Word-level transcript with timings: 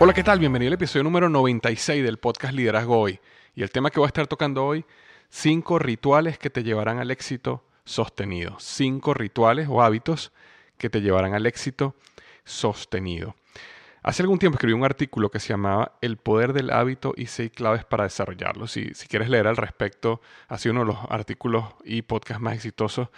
Hola, 0.00 0.14
¿qué 0.14 0.22
tal? 0.22 0.38
Bienvenido 0.38 0.68
al 0.68 0.74
episodio 0.74 1.02
número 1.02 1.28
96 1.28 2.04
del 2.04 2.18
podcast 2.18 2.54
Liderazgo 2.54 3.00
Hoy. 3.00 3.18
Y 3.56 3.64
el 3.64 3.72
tema 3.72 3.90
que 3.90 3.98
voy 3.98 4.06
a 4.06 4.14
estar 4.14 4.28
tocando 4.28 4.64
hoy, 4.64 4.84
cinco 5.28 5.80
rituales 5.80 6.38
que 6.38 6.50
te 6.50 6.62
llevarán 6.62 7.00
al 7.00 7.10
éxito 7.10 7.64
sostenido. 7.84 8.54
Cinco 8.60 9.12
rituales 9.12 9.66
o 9.68 9.82
hábitos 9.82 10.30
que 10.76 10.88
te 10.88 11.00
llevarán 11.00 11.34
al 11.34 11.46
éxito 11.46 11.96
sostenido. 12.44 13.34
Hace 14.04 14.22
algún 14.22 14.38
tiempo 14.38 14.54
escribí 14.54 14.72
un 14.72 14.84
artículo 14.84 15.32
que 15.32 15.40
se 15.40 15.48
llamaba 15.48 15.98
El 16.00 16.16
poder 16.16 16.52
del 16.52 16.70
hábito 16.70 17.12
y 17.16 17.26
seis 17.26 17.50
claves 17.50 17.84
para 17.84 18.04
desarrollarlo. 18.04 18.68
Si, 18.68 18.94
si 18.94 19.08
quieres 19.08 19.28
leer 19.28 19.48
al 19.48 19.56
respecto, 19.56 20.20
ha 20.46 20.58
sido 20.58 20.74
uno 20.74 20.82
de 20.82 20.92
los 20.92 20.98
artículos 21.10 21.64
y 21.84 22.02
podcasts 22.02 22.40
más 22.40 22.54
exitosos 22.54 23.08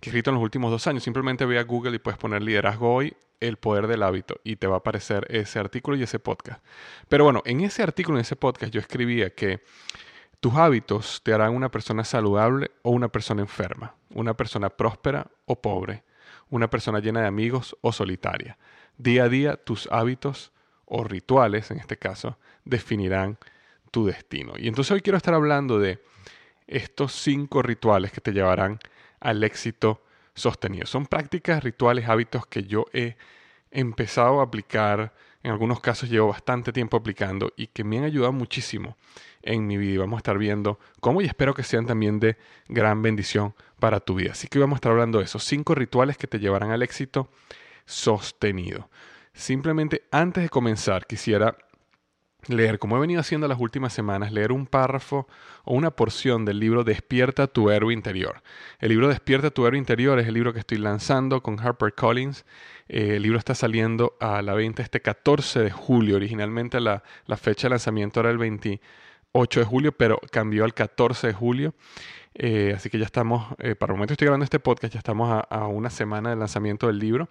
que 0.00 0.08
he 0.08 0.10
escrito 0.10 0.30
en 0.30 0.36
los 0.36 0.42
últimos 0.42 0.70
dos 0.70 0.86
años. 0.86 1.02
Simplemente 1.02 1.44
ve 1.44 1.58
a 1.58 1.64
Google 1.64 1.96
y 1.96 1.98
puedes 1.98 2.16
poner 2.16 2.40
liderazgo 2.40 2.94
hoy 2.94 3.14
el 3.40 3.56
poder 3.56 3.86
del 3.86 4.02
hábito 4.02 4.40
y 4.44 4.56
te 4.56 4.66
va 4.66 4.76
a 4.76 4.78
aparecer 4.78 5.26
ese 5.30 5.58
artículo 5.58 5.96
y 5.96 6.02
ese 6.02 6.18
podcast. 6.18 6.62
Pero 7.08 7.24
bueno, 7.24 7.42
en 7.44 7.62
ese 7.62 7.82
artículo, 7.82 8.18
en 8.18 8.22
ese 8.22 8.36
podcast, 8.36 8.72
yo 8.72 8.80
escribía 8.80 9.30
que 9.30 9.62
tus 10.40 10.54
hábitos 10.54 11.20
te 11.22 11.32
harán 11.32 11.54
una 11.54 11.70
persona 11.70 12.04
saludable 12.04 12.70
o 12.82 12.90
una 12.90 13.08
persona 13.08 13.42
enferma, 13.42 13.94
una 14.14 14.34
persona 14.34 14.70
próspera 14.70 15.26
o 15.46 15.60
pobre, 15.60 16.04
una 16.48 16.70
persona 16.70 17.00
llena 17.00 17.20
de 17.20 17.26
amigos 17.26 17.76
o 17.80 17.92
solitaria. 17.92 18.58
Día 18.96 19.24
a 19.24 19.28
día 19.28 19.56
tus 19.56 19.88
hábitos 19.90 20.52
o 20.84 21.04
rituales, 21.04 21.70
en 21.70 21.78
este 21.78 21.96
caso, 21.96 22.38
definirán 22.64 23.38
tu 23.90 24.06
destino. 24.06 24.54
Y 24.56 24.68
entonces 24.68 24.92
hoy 24.92 25.00
quiero 25.00 25.16
estar 25.16 25.34
hablando 25.34 25.78
de 25.78 26.02
estos 26.66 27.12
cinco 27.12 27.62
rituales 27.62 28.12
que 28.12 28.20
te 28.20 28.32
llevarán 28.32 28.78
al 29.20 29.42
éxito 29.44 30.02
sostenido. 30.40 30.86
Son 30.86 31.06
prácticas, 31.06 31.62
rituales, 31.62 32.08
hábitos 32.08 32.46
que 32.46 32.64
yo 32.64 32.86
he 32.92 33.16
empezado 33.70 34.40
a 34.40 34.44
aplicar, 34.44 35.12
en 35.42 35.52
algunos 35.52 35.80
casos 35.80 36.10
llevo 36.10 36.28
bastante 36.28 36.72
tiempo 36.72 36.96
aplicando 36.96 37.52
y 37.56 37.68
que 37.68 37.84
me 37.84 37.98
han 37.98 38.04
ayudado 38.04 38.32
muchísimo 38.32 38.96
en 39.42 39.66
mi 39.66 39.76
vida. 39.76 39.94
Y 39.94 39.96
vamos 39.98 40.18
a 40.18 40.20
estar 40.20 40.38
viendo 40.38 40.78
cómo 41.00 41.22
y 41.22 41.26
espero 41.26 41.54
que 41.54 41.62
sean 41.62 41.86
también 41.86 42.20
de 42.20 42.36
gran 42.68 43.00
bendición 43.02 43.54
para 43.78 44.00
tu 44.00 44.16
vida. 44.16 44.32
Así 44.32 44.48
que 44.48 44.58
vamos 44.58 44.76
a 44.76 44.78
estar 44.78 44.92
hablando 44.92 45.18
de 45.18 45.24
esos 45.24 45.44
cinco 45.44 45.74
rituales 45.74 46.18
que 46.18 46.26
te 46.26 46.38
llevarán 46.38 46.72
al 46.72 46.82
éxito 46.82 47.30
sostenido. 47.86 48.90
Simplemente 49.32 50.04
antes 50.10 50.42
de 50.42 50.48
comenzar 50.48 51.06
quisiera 51.06 51.56
leer, 52.48 52.78
como 52.78 52.96
he 52.96 53.00
venido 53.00 53.20
haciendo 53.20 53.48
las 53.48 53.58
últimas 53.58 53.92
semanas, 53.92 54.32
leer 54.32 54.52
un 54.52 54.66
párrafo 54.66 55.28
o 55.64 55.74
una 55.74 55.90
porción 55.90 56.44
del 56.44 56.58
libro 56.58 56.84
Despierta 56.84 57.46
tu 57.46 57.70
héroe 57.70 57.92
interior. 57.92 58.42
El 58.78 58.90
libro 58.90 59.08
Despierta 59.08 59.50
tu 59.50 59.66
héroe 59.66 59.78
interior 59.78 60.18
es 60.18 60.26
el 60.26 60.34
libro 60.34 60.52
que 60.52 60.60
estoy 60.60 60.78
lanzando 60.78 61.42
con 61.42 61.58
HarperCollins. 61.58 62.44
Eh, 62.88 63.16
el 63.16 63.22
libro 63.22 63.38
está 63.38 63.54
saliendo 63.54 64.16
a 64.20 64.42
la 64.42 64.54
venta 64.54 64.82
este 64.82 65.00
14 65.00 65.60
de 65.60 65.70
julio. 65.70 66.16
Originalmente 66.16 66.80
la, 66.80 67.02
fecha 67.36 67.68
de 67.68 67.70
lanzamiento 67.70 68.20
era 68.20 68.30
el 68.30 68.38
28 68.38 69.60
de 69.60 69.66
julio, 69.66 69.92
pero 69.92 70.20
cambió 70.30 70.64
al 70.64 70.74
14 70.74 71.28
de 71.28 71.32
julio. 71.32 71.74
Eh, 72.34 72.72
así 72.76 72.90
que 72.90 72.98
ya 72.98 73.04
estamos, 73.04 73.54
eh, 73.58 73.74
para 73.74 73.92
el 73.92 73.96
momento 73.96 74.14
estoy 74.14 74.26
grabando 74.26 74.44
este 74.44 74.60
podcast, 74.60 74.94
ya 74.94 74.98
estamos 74.98 75.30
a, 75.30 75.40
a 75.40 75.66
una 75.66 75.90
semana 75.90 76.30
del 76.30 76.38
lanzamiento 76.38 76.86
del 76.86 76.98
libro. 76.98 77.28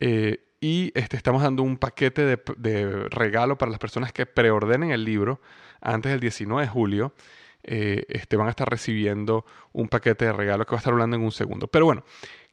Eh, 0.00 0.47
y 0.60 0.92
este, 0.94 1.16
estamos 1.16 1.42
dando 1.42 1.62
un 1.62 1.76
paquete 1.76 2.24
de, 2.24 3.08
regalo 3.10 3.56
para 3.58 3.70
las 3.70 3.78
personas 3.78 4.12
que 4.12 4.26
preordenen 4.26 4.90
el 4.90 5.04
libro 5.04 5.40
antes 5.80 6.10
del 6.10 6.20
19 6.20 6.62
de 6.62 6.68
julio. 6.68 7.14
Eh, 7.62 8.04
este, 8.08 8.36
van 8.36 8.46
a 8.46 8.50
estar 8.50 8.68
recibiendo 8.68 9.44
un 9.72 9.88
paquete 9.88 10.26
de 10.26 10.32
regalo 10.32 10.64
que 10.64 10.70
va 10.70 10.76
a 10.76 10.78
estar 10.78 10.92
hablando 10.92 11.16
en 11.16 11.22
un 11.22 11.32
segundo. 11.32 11.68
Pero 11.68 11.84
bueno, 11.84 12.04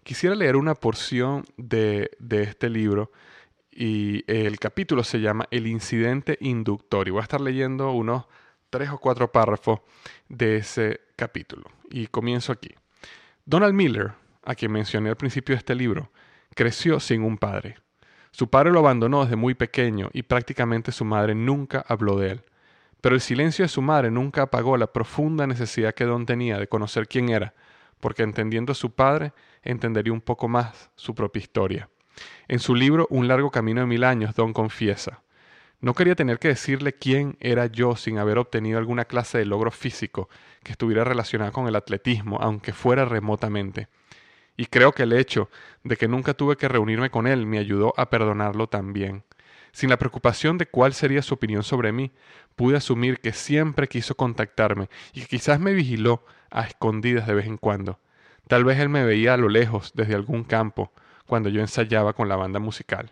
quisiera 0.03 0.35
leer 0.35 0.55
una 0.55 0.75
porción 0.75 1.45
de, 1.57 2.11
de 2.19 2.43
este 2.43 2.69
libro 2.69 3.11
y 3.71 4.23
el 4.31 4.59
capítulo 4.59 5.03
se 5.03 5.19
llama 5.19 5.47
El 5.51 5.67
incidente 5.67 6.37
inductor 6.41 7.07
y 7.07 7.11
voy 7.11 7.19
a 7.19 7.23
estar 7.23 7.41
leyendo 7.41 7.91
unos 7.91 8.25
tres 8.69 8.89
o 8.89 8.97
cuatro 8.97 9.31
párrafos 9.31 9.79
de 10.29 10.57
ese 10.57 11.01
capítulo. 11.15 11.63
Y 11.89 12.07
comienzo 12.07 12.51
aquí. 12.51 12.69
Donald 13.45 13.73
Miller, 13.73 14.13
a 14.43 14.55
quien 14.55 14.71
mencioné 14.71 15.09
al 15.09 15.17
principio 15.17 15.55
de 15.55 15.59
este 15.59 15.75
libro, 15.75 16.11
creció 16.55 16.99
sin 16.99 17.23
un 17.23 17.37
padre. 17.37 17.77
Su 18.35 18.49
padre 18.49 18.69
lo 18.69 18.79
abandonó 18.79 19.23
desde 19.23 19.37
muy 19.37 19.53
pequeño 19.53 20.09
y 20.11 20.23
prácticamente 20.23 20.91
su 20.91 21.05
madre 21.05 21.33
nunca 21.33 21.85
habló 21.87 22.19
de 22.19 22.31
él. 22.31 22.43
Pero 22.99 23.15
el 23.15 23.21
silencio 23.21 23.63
de 23.63 23.69
su 23.69 23.81
madre 23.81 24.11
nunca 24.11 24.41
apagó 24.41 24.75
la 24.75 24.91
profunda 24.91 25.47
necesidad 25.47 25.93
que 25.93 26.03
Don 26.03 26.25
tenía 26.25 26.59
de 26.59 26.67
conocer 26.67 27.07
quién 27.07 27.29
era, 27.29 27.53
porque 28.01 28.23
entendiendo 28.23 28.73
a 28.73 28.75
su 28.75 28.91
padre, 28.91 29.31
entendería 29.63 30.11
un 30.11 30.19
poco 30.19 30.49
más 30.49 30.91
su 30.97 31.15
propia 31.15 31.39
historia. 31.39 31.89
En 32.49 32.59
su 32.59 32.75
libro 32.75 33.07
Un 33.09 33.29
largo 33.29 33.51
camino 33.51 33.79
de 33.79 33.87
mil 33.87 34.03
años, 34.03 34.35
Don 34.35 34.51
confiesa, 34.51 35.21
no 35.79 35.93
quería 35.93 36.15
tener 36.15 36.37
que 36.37 36.49
decirle 36.49 36.91
quién 36.91 37.37
era 37.39 37.67
yo 37.67 37.95
sin 37.95 38.17
haber 38.17 38.37
obtenido 38.37 38.79
alguna 38.79 39.05
clase 39.05 39.37
de 39.37 39.45
logro 39.45 39.71
físico 39.71 40.27
que 40.61 40.73
estuviera 40.73 41.05
relacionado 41.05 41.53
con 41.53 41.69
el 41.69 41.75
atletismo, 41.77 42.39
aunque 42.41 42.73
fuera 42.73 43.05
remotamente. 43.05 43.87
Y 44.57 44.67
creo 44.67 44.93
que 44.93 45.03
el 45.03 45.13
hecho 45.13 45.49
de 45.83 45.97
que 45.97 46.07
nunca 46.07 46.33
tuve 46.33 46.55
que 46.55 46.67
reunirme 46.67 47.09
con 47.09 47.27
él 47.27 47.45
me 47.45 47.59
ayudó 47.59 47.93
a 47.97 48.09
perdonarlo 48.09 48.67
también. 48.67 49.23
Sin 49.71 49.89
la 49.89 49.97
preocupación 49.97 50.57
de 50.57 50.67
cuál 50.67 50.93
sería 50.93 51.21
su 51.21 51.33
opinión 51.33 51.63
sobre 51.63 51.91
mí, 51.91 52.13
pude 52.55 52.77
asumir 52.77 53.19
que 53.19 53.33
siempre 53.33 53.89
quiso 53.89 54.15
contactarme 54.15 54.89
y 55.13 55.21
que 55.21 55.27
quizás 55.27 55.59
me 55.59 55.73
vigiló 55.73 56.23
a 56.49 56.61
escondidas 56.61 57.27
de 57.27 57.33
vez 57.33 57.45
en 57.45 57.57
cuando. 57.57 57.99
Tal 58.47 58.63
vez 58.63 58.79
él 58.79 58.89
me 58.89 59.03
veía 59.03 59.33
a 59.33 59.37
lo 59.37 59.49
lejos 59.49 59.91
desde 59.93 60.15
algún 60.15 60.43
campo 60.43 60.93
cuando 61.25 61.49
yo 61.49 61.59
ensayaba 61.59 62.13
con 62.13 62.29
la 62.29 62.37
banda 62.37 62.59
musical. 62.59 63.11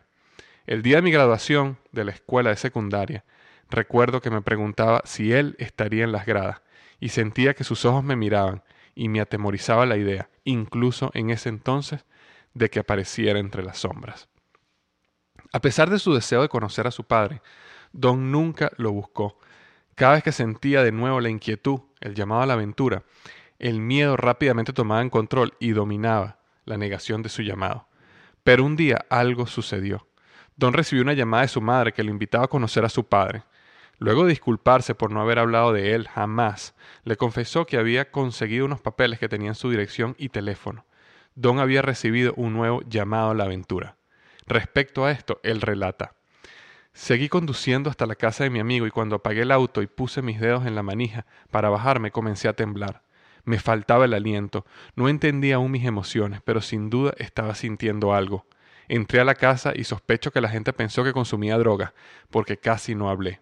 El 0.66 0.82
día 0.82 0.98
de 0.98 1.02
mi 1.02 1.12
graduación 1.12 1.78
de 1.92 2.06
la 2.06 2.12
escuela 2.12 2.52
de 2.52 2.56
secundaria, 2.56 3.26
recuerdo 3.70 4.22
que 4.22 4.30
me 4.30 4.42
preguntaba 4.42 5.02
si 5.04 5.34
él 5.34 5.56
estaría 5.60 6.06
en 6.06 6.14
las 6.14 6.26
gradas 6.26 6.62
y 7.02 7.10
sentía 7.10 7.54
que 7.54 7.66
sus 7.66 7.84
ojos 7.84 8.04
me 8.04 8.16
miraban 8.16 8.64
y 8.96 9.10
me 9.10 9.22
atemorizaba 9.22 9.86
la 9.86 9.98
idea, 9.98 10.30
incluso 10.44 11.12
en 11.14 11.30
ese 11.30 11.50
entonces, 11.50 12.06
de 12.54 12.70
que 12.70 12.80
apareciera 12.80 13.40
entre 13.40 13.64
las 13.64 13.80
sombras. 13.80 14.28
A 15.52 15.62
pesar 15.62 15.90
de 15.90 16.00
su 16.00 16.14
deseo 16.14 16.42
de 16.42 16.50
conocer 16.50 16.88
a 16.88 16.92
su 16.92 17.04
padre, 17.04 17.42
Don 17.92 18.32
nunca 18.32 18.72
lo 18.78 18.92
buscó. 18.92 19.38
Cada 19.96 20.14
vez 20.14 20.24
que 20.24 20.32
sentía 20.32 20.84
de 20.84 20.92
nuevo 20.92 21.22
la 21.22 21.30
inquietud, 21.30 21.82
el 22.02 22.16
llamado 22.16 22.42
a 22.42 22.46
la 22.48 22.54
aventura, 22.54 23.04
el 23.60 23.80
miedo 23.80 24.18
rápidamente 24.18 24.74
tomaba 24.74 25.02
en 25.02 25.12
control 25.12 25.54
y 25.60 25.72
dominaba 25.72 26.40
la 26.66 26.78
negación 26.78 27.22
de 27.22 27.30
su 27.30 27.44
llamado. 27.44 27.88
Pero 28.44 28.66
un 28.66 28.76
día 28.76 29.06
algo 29.10 29.46
sucedió. 29.46 30.08
Don 30.56 30.74
recibió 30.74 31.04
una 31.04 31.14
llamada 31.14 31.44
de 31.44 31.50
su 31.50 31.62
madre 31.62 31.94
que 31.94 32.04
lo 32.04 32.12
invitaba 32.12 32.46
a 32.46 32.50
conocer 32.50 32.84
a 32.84 32.90
su 32.90 33.06
padre. 33.06 33.44
Luego 34.00 34.24
de 34.24 34.30
disculparse 34.30 34.96
por 34.96 35.12
no 35.12 35.22
haber 35.22 35.40
hablado 35.40 35.74
de 35.74 35.94
él 35.94 36.08
jamás, 36.08 36.76
le 37.04 37.16
confesó 37.16 37.66
que 37.66 37.78
había 37.78 38.12
conseguido 38.12 38.66
unos 38.66 38.82
papeles 38.82 39.20
que 39.20 39.30
tenían 39.30 39.56
su 39.56 39.70
dirección 39.70 40.16
y 40.18 40.30
teléfono. 40.30 40.86
Don 41.36 41.60
había 41.60 41.82
recibido 41.82 42.34
un 42.36 42.54
nuevo 42.54 42.82
llamado 42.88 43.32
a 43.32 43.34
la 43.34 43.46
aventura. 43.46 43.98
Respecto 44.46 45.06
a 45.06 45.12
esto, 45.12 45.40
él 45.44 45.62
relata. 45.62 46.16
Seguí 46.94 47.28
conduciendo 47.28 47.90
hasta 47.90 48.06
la 48.06 48.16
casa 48.16 48.44
de 48.44 48.52
mi 48.52 48.60
amigo 48.60 48.86
y 48.86 48.92
cuando 48.92 49.16
apagué 49.16 49.42
el 49.42 49.52
auto 49.52 49.82
y 49.82 49.88
puse 49.88 50.22
mis 50.22 50.40
dedos 50.40 50.66
en 50.68 50.76
la 50.76 50.84
manija 50.84 51.26
para 51.50 51.70
bajarme 51.70 52.12
comencé 52.12 52.48
a 52.48 52.54
temblar. 52.54 53.02
Me 53.46 53.60
faltaba 53.60 54.06
el 54.06 54.14
aliento, 54.14 54.66
no 54.96 55.10
entendía 55.10 55.56
aún 55.56 55.72
mis 55.72 55.86
emociones, 55.86 56.42
pero 56.46 56.62
sin 56.62 56.90
duda 56.90 57.14
estaba 57.18 57.56
sintiendo 57.56 58.14
algo. 58.14 58.46
Entré 58.88 59.20
a 59.20 59.26
la 59.26 59.36
casa 59.36 59.74
y 59.76 59.86
sospecho 59.86 60.32
que 60.32 60.42
la 60.42 60.50
gente 60.50 60.72
pensó 60.72 61.04
que 61.04 61.14
consumía 61.14 61.58
droga, 61.58 61.94
porque 62.30 62.58
casi 62.58 62.96
no 62.96 63.10
hablé. 63.10 63.42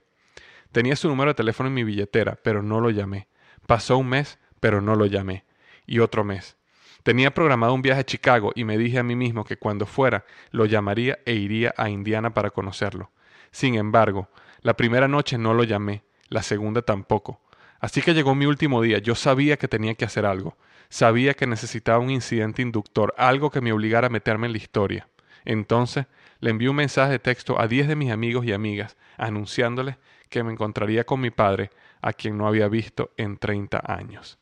Tenía 0.71 0.95
su 0.95 1.07
número 1.09 1.31
de 1.31 1.35
teléfono 1.35 1.68
en 1.68 1.73
mi 1.73 1.83
billetera, 1.83 2.39
pero 2.41 2.63
no 2.63 2.79
lo 2.79 2.89
llamé. 2.89 3.27
Pasó 3.68 3.97
un 3.97 4.09
mes, 4.09 4.39
pero 4.59 4.81
no 4.81 4.95
lo 4.95 5.06
llamé. 5.06 5.44
Y 5.85 6.00
otro 6.00 6.23
mes. 6.23 6.57
Tenía 7.03 7.33
programado 7.33 7.73
un 7.73 7.81
viaje 7.81 8.01
a 8.01 8.06
Chicago 8.06 8.51
y 8.56 8.63
me 8.63 8.77
dije 8.77 9.00
a 9.00 9.03
mí 9.03 9.15
mismo 9.15 9.44
que 9.44 9.57
cuando 9.57 9.85
fuera 9.85 10.23
lo 10.51 10.65
llamaría 10.65 11.19
e 11.25 11.33
iría 11.33 11.73
a 11.75 11.89
Indiana 11.89 12.33
para 12.33 12.51
conocerlo. 12.51 13.12
Sin 13.51 13.75
embargo, 13.75 14.29
la 14.62 14.75
primera 14.75 15.07
noche 15.07 15.38
no 15.38 15.53
lo 15.53 15.63
llamé, 15.63 16.03
la 16.29 16.44
segunda 16.44 16.83
tampoco. 16.83 17.41
Así 17.79 18.01
que 18.03 18.13
llegó 18.13 18.35
mi 18.35 18.45
último 18.45 18.81
día, 18.83 19.00
yo 19.00 19.15
sabía 19.15 19.57
que 19.57 19.68
tenía 19.68 19.95
que 19.95 20.06
hacer 20.06 20.27
algo, 20.27 20.56
sabía 20.89 21.33
que 21.33 21.47
necesitaba 21.47 21.97
un 21.97 22.12
incidente 22.12 22.62
inductor, 22.62 23.15
algo 23.18 23.50
que 23.50 23.62
me 23.62 23.73
obligara 23.73 24.07
a 24.07 24.12
meterme 24.12 24.45
en 24.45 24.53
la 24.53 24.59
historia. 24.59 25.07
Entonces 25.44 26.06
le 26.39 26.51
envié 26.51 26.69
un 26.69 26.75
mensaje 26.75 27.13
de 27.13 27.19
texto 27.19 27.59
a 27.59 27.68
diez 27.68 27.88
de 27.88 27.95
mis 27.95 28.12
amigos 28.12 28.45
y 28.45 28.53
amigas, 28.53 28.95
anunciándoles 29.18 29.95
que 30.31 30.44
me 30.44 30.51
encontraría 30.51 31.04
con 31.04 31.22
mi 31.22 31.30
padre, 31.30 31.69
a 32.01 32.13
quien 32.13 32.38
no 32.38 32.48
había 32.48 32.68
visto 32.68 33.12
en 33.18 33.38
treinta 33.38 33.83
años. 33.86 34.39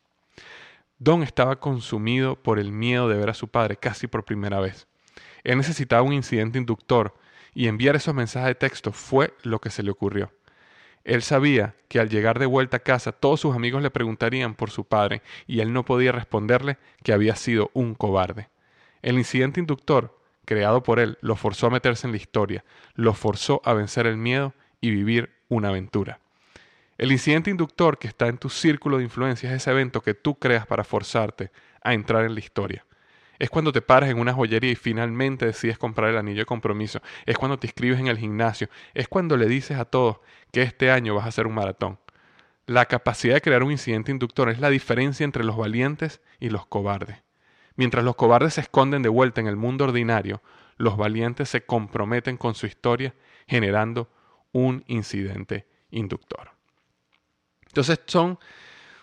Don 0.98 1.24
estaba 1.24 1.60
consumido 1.60 2.38
por 2.42 2.60
el 2.60 2.72
miedo 2.72 3.10
de 3.10 3.18
ver 3.18 3.30
a 3.30 3.34
su 3.34 3.50
padre 3.50 3.76
casi 3.76 4.08
por 4.08 4.24
primera 4.24 4.62
vez. 4.62 4.88
Él 5.44 5.58
necesitaba 5.58 6.02
un 6.04 6.14
incidente 6.14 6.60
inductor 6.60 7.16
y 7.54 7.68
enviar 7.68 7.96
esos 7.96 8.14
mensajes 8.14 8.50
de 8.50 8.56
texto 8.56 8.92
fue 8.92 9.34
lo 9.44 9.60
que 9.60 9.72
se 9.72 9.84
le 9.84 9.92
ocurrió. 9.92 10.32
Él 11.04 11.24
sabía 11.24 11.76
que 11.88 12.00
al 12.00 12.10
llegar 12.10 12.38
de 12.38 12.46
vuelta 12.46 12.78
a 12.78 12.82
casa 12.82 13.12
todos 13.12 13.40
sus 13.40 13.56
amigos 13.56 13.82
le 13.82 13.90
preguntarían 13.90 14.54
por 14.54 14.70
su 14.70 14.86
padre 14.86 15.22
y 15.48 15.62
él 15.62 15.74
no 15.74 15.84
podía 15.86 16.12
responderle 16.12 16.78
que 17.04 17.14
había 17.14 17.36
sido 17.36 17.72
un 17.74 17.96
cobarde. 17.96 18.50
El 19.02 19.18
incidente 19.18 19.60
inductor, 19.60 20.20
creado 20.46 20.84
por 20.84 21.00
él, 21.00 21.18
lo 21.22 21.36
forzó 21.36 21.68
a 21.68 21.72
meterse 21.72 22.06
en 22.06 22.12
la 22.12 22.18
historia, 22.18 22.66
lo 22.94 23.14
forzó 23.14 23.62
a 23.64 23.74
vencer 23.74 24.06
el 24.06 24.18
miedo 24.18 24.54
y 24.82 24.92
vivir 24.92 25.39
una 25.50 25.70
aventura. 25.70 26.20
El 26.98 27.12
incidente 27.12 27.50
inductor 27.50 27.98
que 27.98 28.08
está 28.08 28.28
en 28.28 28.38
tu 28.38 28.50
círculo 28.50 28.98
de 28.98 29.04
influencia 29.04 29.50
es 29.50 29.58
ese 29.58 29.72
evento 29.72 30.02
que 30.02 30.14
tú 30.14 30.36
creas 30.36 30.66
para 30.66 30.84
forzarte 30.84 31.52
a 31.82 31.94
entrar 31.94 32.26
en 32.26 32.34
la 32.34 32.40
historia. 32.40 32.86
Es 33.40 33.50
cuando 33.50 33.72
te 33.72 33.82
paras 33.82 34.10
en 34.10 34.20
una 34.20 34.34
joyería 34.34 34.72
y 34.72 34.76
finalmente 34.76 35.46
decides 35.46 35.78
comprar 35.78 36.10
el 36.10 36.18
anillo 36.18 36.40
de 36.40 36.46
compromiso. 36.46 37.02
Es 37.26 37.38
cuando 37.38 37.58
te 37.58 37.68
inscribes 37.68 38.00
en 38.00 38.08
el 38.08 38.18
gimnasio. 38.18 38.70
Es 38.94 39.08
cuando 39.08 39.38
le 39.38 39.48
dices 39.48 39.78
a 39.78 39.86
todos 39.86 40.18
que 40.52 40.62
este 40.62 40.92
año 40.92 41.16
vas 41.16 41.26
a 41.26 41.30
hacer 41.30 41.48
un 41.48 41.56
maratón. 41.56 42.00
La 42.66 42.86
capacidad 42.86 43.36
de 43.36 43.42
crear 43.42 43.64
un 43.64 43.72
incidente 43.72 44.12
inductor 44.12 44.50
es 44.50 44.60
la 44.60 44.70
diferencia 44.70 45.24
entre 45.24 45.46
los 45.46 45.56
valientes 45.56 46.22
y 46.42 46.50
los 46.50 46.66
cobardes. 46.66 47.24
Mientras 47.78 48.04
los 48.04 48.18
cobardes 48.18 48.56
se 48.56 48.62
esconden 48.62 49.04
de 49.04 49.10
vuelta 49.10 49.40
en 49.40 49.48
el 49.48 49.56
mundo 49.56 49.86
ordinario, 49.86 50.42
los 50.76 50.98
valientes 50.98 51.48
se 51.48 51.62
comprometen 51.62 52.36
con 52.36 52.56
su 52.56 52.66
historia 52.66 53.16
generando 53.48 54.10
un 54.52 54.84
incidente 54.88 55.68
inductor. 55.92 56.52
Entonces 57.68 58.00
son 58.06 58.40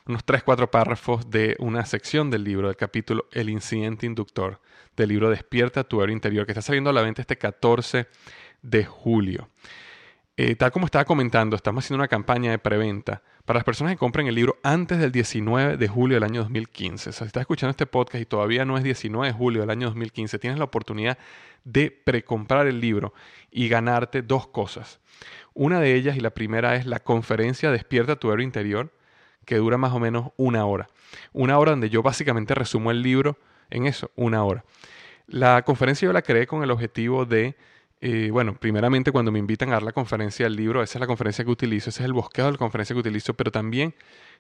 unos 0.07 0.25
3-4 0.25 0.71
párrafos 0.71 1.31
de 1.31 1.57
una 1.59 1.85
sección 1.85 2.31
del 2.31 2.45
libro, 2.45 2.69
del 2.69 2.77
capítulo 2.77 3.27
El 3.33 3.51
incidente 3.51 4.07
inductor, 4.07 4.61
del 4.97 5.09
libro 5.09 5.31
Despierta 5.31 5.85
tu 5.85 6.03
héroe 6.03 6.13
interior, 6.13 6.47
que 6.47 6.53
está 6.53 6.63
saliendo 6.63 6.91
a 6.91 6.93
la 6.93 7.03
venta 7.03 7.21
este 7.21 7.37
14 7.37 8.07
de 8.63 8.85
julio. 8.85 9.51
Eh, 10.39 10.55
tal 10.55 10.71
como 10.71 10.85
estaba 10.85 11.07
comentando, 11.07 11.57
estamos 11.57 11.83
haciendo 11.83 12.03
una 12.03 12.09
campaña 12.09 12.51
de 12.51 12.59
preventa 12.59 13.23
para 13.47 13.57
las 13.57 13.65
personas 13.65 13.95
que 13.95 13.97
compren 13.97 14.27
el 14.27 14.35
libro 14.35 14.59
antes 14.63 14.99
del 14.99 15.11
19 15.11 15.79
de 15.79 15.89
julio 15.89 16.17
del 16.17 16.25
año 16.25 16.43
2015. 16.43 17.09
O 17.09 17.13
sea, 17.15 17.25
si 17.25 17.29
estás 17.29 17.41
escuchando 17.41 17.71
este 17.71 17.87
podcast 17.87 18.21
y 18.21 18.27
todavía 18.27 18.67
no 18.67 18.77
es 18.77 18.85
19 18.85 19.29
de 19.29 19.33
julio 19.33 19.63
del 19.63 19.71
año 19.71 19.87
2015, 19.87 20.39
tienes 20.39 20.59
la 20.59 20.67
oportunidad 20.67 21.17
de 21.65 21.91
precomprar 21.91 22.67
el 22.67 22.81
libro 22.81 23.15
y 23.51 23.69
ganarte 23.71 24.21
dos 24.21 24.47
cosas. 24.47 25.01
Una 25.55 25.81
de 25.81 25.95
ellas 25.95 26.19
y 26.19 26.21
la 26.21 26.31
primera 26.31 26.77
es 26.77 26.85
la 26.85 27.01
conferencia 27.01 27.71
Despierta 27.71 28.17
tu 28.17 28.31
héroe 28.31 28.45
interior, 28.45 28.93
que 29.47 29.57
dura 29.57 29.79
más 29.79 29.95
o 29.95 30.01
menos 30.01 30.33
una 30.37 30.67
hora. 30.67 30.89
Una 31.33 31.59
hora 31.59 31.71
donde 31.71 31.89
yo 31.89 32.03
básicamente 32.03 32.55
resumo 32.55 32.91
el 32.91 33.01
libro 33.01 33.39
en 33.71 33.87
eso, 33.87 34.11
una 34.17 34.45
hora. 34.45 34.67
La 35.29 35.63
conferencia 35.63 36.05
yo 36.05 36.13
la 36.13 36.21
creé 36.21 36.47
con 36.47 36.63
el 36.63 36.71
objetivo 36.71 37.25
de, 37.25 37.57
eh, 38.01 38.31
bueno, 38.31 38.55
primeramente 38.59 39.11
cuando 39.11 39.33
me 39.33 39.39
invitan 39.39 39.71
a 39.71 39.73
dar 39.73 39.83
la 39.83 39.93
conferencia 39.93 40.47
del 40.47 40.57
libro, 40.57 40.83
esa 40.83 40.99
es 40.99 41.01
la 41.01 41.07
conferencia 41.07 41.45
que 41.45 41.51
utilizo, 41.51 41.91
ese 41.91 42.03
es 42.03 42.07
el 42.07 42.13
bosqueo 42.13 42.47
de 42.47 42.53
la 42.53 42.59
conferencia 42.59 42.95
que 42.95 43.01
utilizo, 43.01 43.35
pero 43.35 43.51
también 43.51 43.95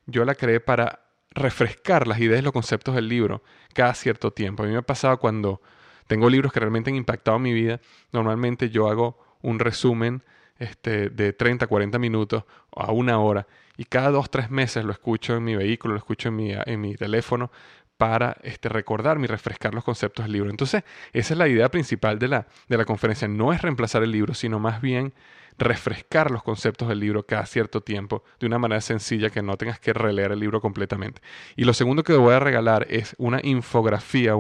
yo 0.07 0.25
la 0.25 0.35
creé 0.35 0.61
para 0.61 1.07
refrescar 1.31 2.07
las 2.07 2.19
ideas 2.21 2.40
y 2.40 2.45
los 2.45 2.52
conceptos 2.52 2.95
del 2.95 3.09
libro 3.09 3.42
cada 3.75 3.95
cierto 3.95 4.31
tiempo. 4.31 4.62
A 4.62 4.66
mí 4.66 4.73
me 4.73 4.78
ha 4.78 4.83
pasado 4.83 5.19
cuando 5.19 5.61
tengo 6.07 6.28
libros 6.31 6.52
que 6.52 6.61
realmente 6.61 6.90
han 6.90 6.97
impactado 6.97 7.38
mi 7.38 7.52
vida, 7.52 7.81
normalmente 8.12 8.71
yo 8.71 8.88
hago 8.88 9.19
un 9.42 9.59
resumen 9.59 10.23
este, 10.59 11.11
de 11.11 11.33
30, 11.33 11.66
40 11.66 11.99
minutos 11.99 12.45
a 12.75 12.92
una 12.92 13.19
hora 13.19 13.47
y 13.76 13.85
cada 13.85 14.11
dos, 14.11 14.31
tres 14.31 14.50
meses 14.50 14.85
lo 14.85 14.92
escucho 14.92 15.37
en 15.37 15.45
mi 15.45 15.57
vehículo, 15.57 15.95
lo 15.95 15.99
escucho 15.99 16.28
en 16.28 16.37
mi, 16.37 16.52
en 16.52 16.81
mi 16.81 16.95
teléfono 16.95 17.50
para 17.97 18.37
este, 18.43 18.69
recordarme 18.69 19.25
y 19.25 19.29
refrescar 19.29 19.75
los 19.75 19.85
conceptos 19.85 20.25
del 20.25 20.33
libro. 20.33 20.50
Entonces, 20.50 20.85
esa 21.12 21.35
es 21.35 21.38
la 21.38 21.49
idea 21.49 21.71
principal 21.71 22.19
de 22.19 22.29
la, 22.29 22.47
de 22.69 22.76
la 22.76 22.85
conferencia. 22.85 23.29
No 23.29 23.53
es 23.53 23.62
reemplazar 23.62 24.03
el 24.03 24.12
libro, 24.12 24.35
sino 24.35 24.59
más 24.59 24.81
bien 24.81 25.15
refrescar 25.59 26.31
los 26.31 26.43
conceptos 26.43 26.88
del 26.88 27.00
libro 27.00 27.25
cada 27.25 27.47
cierto 27.47 27.81
tiempo 27.81 28.23
de 28.38 28.47
una 28.47 28.59
manera 28.59 28.81
sencilla 28.81 29.31
que 29.31 29.43
no 29.43 29.57
tengas 29.57 29.81
que 29.81 29.93
releer 29.93 30.33
el 30.33 30.41
libro 30.41 30.61
completamente. 30.61 31.23
Y 31.57 31.65
lo 31.65 31.73
segundo 31.73 32.03
que 32.03 32.12
voy 32.15 32.35
a 32.35 32.41
regalar 32.41 32.87
es 32.91 33.15
una 33.19 33.41
infografía 33.43 34.35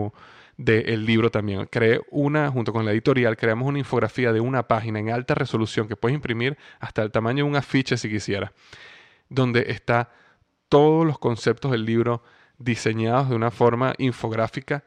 del 0.58 1.06
libro 1.06 1.30
también. 1.30 1.66
Creé 1.66 2.00
una, 2.10 2.50
junto 2.50 2.72
con 2.72 2.84
la 2.84 2.92
editorial, 2.92 3.36
creamos 3.36 3.68
una 3.68 3.78
infografía 3.78 4.32
de 4.32 4.40
una 4.40 4.66
página 4.66 4.98
en 4.98 5.10
alta 5.10 5.34
resolución 5.34 5.88
que 5.88 5.96
puedes 5.96 6.14
imprimir 6.14 6.56
hasta 6.80 7.02
el 7.02 7.10
tamaño 7.10 7.44
de 7.44 7.50
un 7.50 7.56
afiche 7.56 7.96
si 7.96 8.10
quisieras, 8.10 8.52
donde 9.28 9.66
está 9.68 10.10
todos 10.68 11.06
los 11.06 11.18
conceptos 11.18 11.70
del 11.70 11.84
libro 11.84 12.22
diseñados 12.58 13.28
de 13.28 13.36
una 13.36 13.50
forma 13.50 13.94
infográfica 13.98 14.84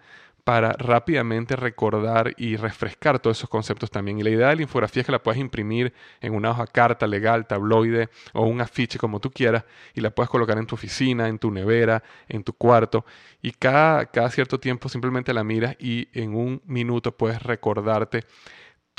para 0.49 0.71
rápidamente 0.73 1.55
recordar 1.55 2.33
y 2.35 2.55
refrescar 2.55 3.19
todos 3.19 3.37
esos 3.37 3.49
conceptos 3.49 3.91
también. 3.91 4.17
Y 4.17 4.23
la 4.23 4.31
idea 4.31 4.47
de 4.47 4.55
la 4.55 4.61
infografía 4.63 5.01
es 5.01 5.05
que 5.05 5.11
la 5.11 5.21
puedas 5.21 5.39
imprimir 5.39 5.93
en 6.21 6.33
una 6.33 6.49
hoja 6.49 6.65
carta 6.65 7.05
legal, 7.05 7.45
tabloide 7.45 8.09
o 8.33 8.47
un 8.47 8.59
afiche 8.59 8.97
como 8.97 9.19
tú 9.19 9.29
quieras 9.29 9.63
y 9.93 10.01
la 10.01 10.09
puedes 10.09 10.27
colocar 10.29 10.57
en 10.57 10.65
tu 10.65 10.73
oficina, 10.73 11.27
en 11.27 11.37
tu 11.37 11.51
nevera, 11.51 12.01
en 12.27 12.43
tu 12.43 12.53
cuarto 12.53 13.05
y 13.43 13.51
cada, 13.51 14.07
cada 14.07 14.31
cierto 14.31 14.59
tiempo 14.59 14.89
simplemente 14.89 15.33
la 15.33 15.43
miras 15.43 15.75
y 15.77 16.07
en 16.13 16.33
un 16.33 16.63
minuto 16.65 17.15
puedes 17.15 17.43
recordarte 17.43 18.23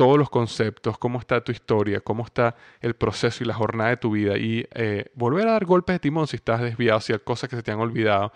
todos 0.01 0.17
los 0.17 0.31
conceptos, 0.31 0.97
cómo 0.97 1.19
está 1.19 1.45
tu 1.45 1.53
historia, 1.53 2.01
cómo 2.01 2.25
está 2.25 2.57
el 2.81 2.95
proceso 2.95 3.45
y 3.45 3.47
la 3.47 3.53
jornada 3.53 3.91
de 3.91 3.99
tu 3.99 4.13
vida 4.13 4.39
y 4.39 4.67
eh, 4.73 5.11
volver 5.13 5.47
a 5.47 5.53
dar 5.53 5.67
golpes 5.67 5.97
de 5.97 5.99
timón 5.99 6.27
si 6.27 6.37
estás 6.37 6.63
desviado, 6.63 7.03
si 7.03 7.13
hay 7.13 7.19
cosas 7.19 7.51
que 7.51 7.57
se 7.57 7.63
te 7.63 7.71
han 7.71 7.81
olvidado 7.81 8.33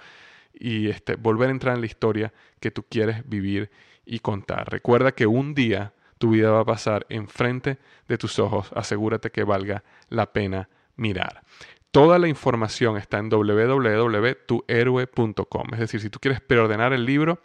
y 0.52 0.90
este, 0.90 1.16
volver 1.16 1.48
a 1.48 1.52
entrar 1.52 1.74
en 1.74 1.80
la 1.80 1.86
historia 1.86 2.34
que 2.60 2.70
tú 2.70 2.84
quieres 2.86 3.26
vivir 3.26 3.70
y 4.04 4.18
contar. 4.18 4.70
Recuerda 4.70 5.12
que 5.12 5.26
un 5.26 5.54
día 5.54 5.94
tu 6.18 6.32
vida 6.32 6.50
va 6.50 6.60
a 6.60 6.66
pasar 6.66 7.06
enfrente 7.08 7.78
de 8.08 8.18
tus 8.18 8.38
ojos. 8.38 8.70
Asegúrate 8.74 9.30
que 9.30 9.42
valga 9.42 9.84
la 10.10 10.34
pena 10.34 10.68
mirar. 10.96 11.44
Toda 11.90 12.18
la 12.18 12.28
información 12.28 12.98
está 12.98 13.16
en 13.16 13.30
www.tuhéroe.com. 13.30 15.68
Es 15.72 15.78
decir, 15.78 16.02
si 16.02 16.10
tú 16.10 16.18
quieres 16.18 16.42
preordenar 16.42 16.92
el 16.92 17.06
libro, 17.06 17.40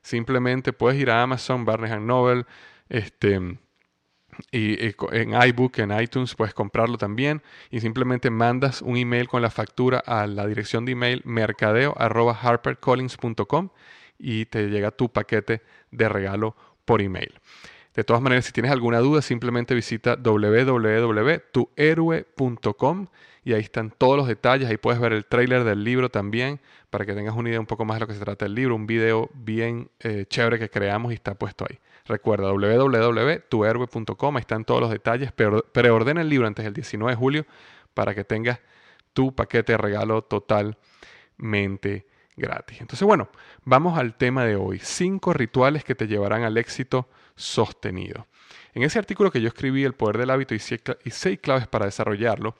simplemente 0.00 0.72
puedes 0.72 1.00
ir 1.00 1.10
a 1.10 1.24
Amazon, 1.24 1.64
Barnes 1.64 2.00
Noble, 2.00 2.44
este, 2.88 3.58
y, 4.50 4.94
en 5.12 5.34
iBook, 5.48 5.78
en 5.78 5.92
iTunes 6.00 6.34
puedes 6.34 6.54
comprarlo 6.54 6.96
también 6.98 7.42
y 7.70 7.78
simplemente 7.80 8.30
mandas 8.30 8.82
un 8.82 8.96
email 8.96 9.28
con 9.28 9.42
la 9.42 9.50
factura 9.50 9.98
a 9.98 10.26
la 10.26 10.46
dirección 10.46 10.84
de 10.84 10.92
email 10.92 11.22
mercadeo@harpercollins.com 11.24 13.68
y 14.18 14.46
te 14.46 14.68
llega 14.68 14.90
tu 14.90 15.10
paquete 15.10 15.62
de 15.90 16.08
regalo 16.08 16.56
por 16.84 17.02
email. 17.02 17.34
De 17.94 18.02
todas 18.02 18.22
maneras, 18.22 18.46
si 18.46 18.52
tienes 18.52 18.72
alguna 18.72 18.98
duda, 18.98 19.22
simplemente 19.22 19.74
visita 19.74 20.16
www.tuhéroe.com 20.16 23.06
y 23.44 23.52
ahí 23.52 23.60
están 23.60 23.92
todos 23.96 24.16
los 24.16 24.26
detalles. 24.26 24.68
Ahí 24.68 24.78
puedes 24.78 25.00
ver 25.00 25.12
el 25.12 25.26
trailer 25.26 25.62
del 25.62 25.84
libro 25.84 26.08
también 26.08 26.60
para 26.90 27.06
que 27.06 27.12
tengas 27.12 27.36
una 27.36 27.50
idea 27.50 27.60
un 27.60 27.66
poco 27.66 27.84
más 27.84 27.96
de 27.96 28.00
lo 28.00 28.06
que 28.08 28.14
se 28.14 28.20
trata 28.20 28.46
el 28.46 28.54
libro. 28.54 28.74
Un 28.74 28.86
video 28.86 29.30
bien 29.34 29.90
eh, 30.00 30.24
chévere 30.28 30.58
que 30.58 30.70
creamos 30.70 31.12
y 31.12 31.14
está 31.14 31.34
puesto 31.34 31.66
ahí. 31.68 31.78
Recuerda 32.06 32.52
www.tuhéroe.com, 32.52 34.36
ahí 34.36 34.40
están 34.40 34.64
todos 34.64 34.80
los 34.82 34.90
detalles. 34.90 35.32
Preordena 35.32 36.20
el 36.20 36.28
libro 36.28 36.46
antes 36.46 36.64
del 36.64 36.74
19 36.74 37.12
de 37.12 37.16
julio 37.16 37.46
para 37.94 38.14
que 38.14 38.24
tengas 38.24 38.60
tu 39.14 39.34
paquete 39.34 39.72
de 39.72 39.78
regalo 39.78 40.22
totalmente 40.22 42.06
gratis. 42.36 42.82
Entonces, 42.82 43.06
bueno, 43.06 43.30
vamos 43.64 43.98
al 43.98 44.16
tema 44.16 44.44
de 44.44 44.56
hoy. 44.56 44.80
Cinco 44.80 45.32
rituales 45.32 45.82
que 45.82 45.94
te 45.94 46.06
llevarán 46.06 46.42
al 46.42 46.58
éxito 46.58 47.08
sostenido. 47.36 48.26
En 48.74 48.82
ese 48.82 48.98
artículo 48.98 49.30
que 49.30 49.40
yo 49.40 49.48
escribí, 49.48 49.84
El 49.84 49.94
poder 49.94 50.18
del 50.18 50.30
hábito 50.30 50.54
y 50.54 50.58
seis 50.58 51.38
claves 51.40 51.66
para 51.68 51.86
desarrollarlo, 51.86 52.56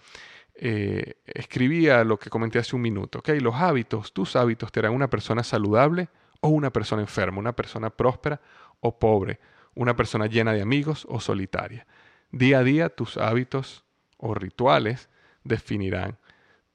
eh, 0.55 1.17
escribía 1.27 2.05
lo 2.05 2.19
que 2.19 2.31
comenté 2.31 2.59
hace 2.61 2.77
un 2.77 2.83
minuto. 2.83 3.19
¿okay? 3.19 3.41
Los 3.41 3.57
hábitos, 3.57 4.13
tus 4.13 4.37
hábitos 4.37 4.73
te 4.73 4.81
harán 4.81 4.95
una 4.95 5.11
persona 5.11 5.43
saludable 5.43 6.09
o 6.41 6.49
una 6.49 6.71
persona 6.71 7.03
enferma, 7.03 7.39
una 7.39 7.55
persona 7.55 7.91
próspera 7.91 8.41
o 8.85 8.99
pobre, 8.99 9.41
una 9.75 9.97
persona 9.97 10.27
llena 10.27 10.53
de 10.53 10.61
amigos 10.61 11.07
o 11.09 11.19
solitaria. 11.19 11.87
Día 12.31 12.59
a 12.59 12.63
día 12.63 12.91
tus 12.91 13.17
hábitos 13.17 13.83
o 14.19 14.35
rituales 14.35 15.09
definirán 15.43 16.19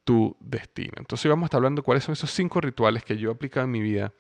tu 0.04 0.36
destino. 0.39 0.94
Entonces 0.98 1.30
vamos 1.30 1.44
a 1.44 1.48
estar 1.48 1.60
hablando 1.60 1.82
de 1.82 1.86
cuáles 1.86 2.04
son 2.04 2.13
esos 2.13 2.32
cinco 2.32 2.62
rituales 2.62 3.04
que 3.04 3.16
yo 3.18 3.30
he 3.30 3.34
aplicado 3.34 3.66
en 3.66 3.72
mi 3.72 3.82
vida 3.82 4.12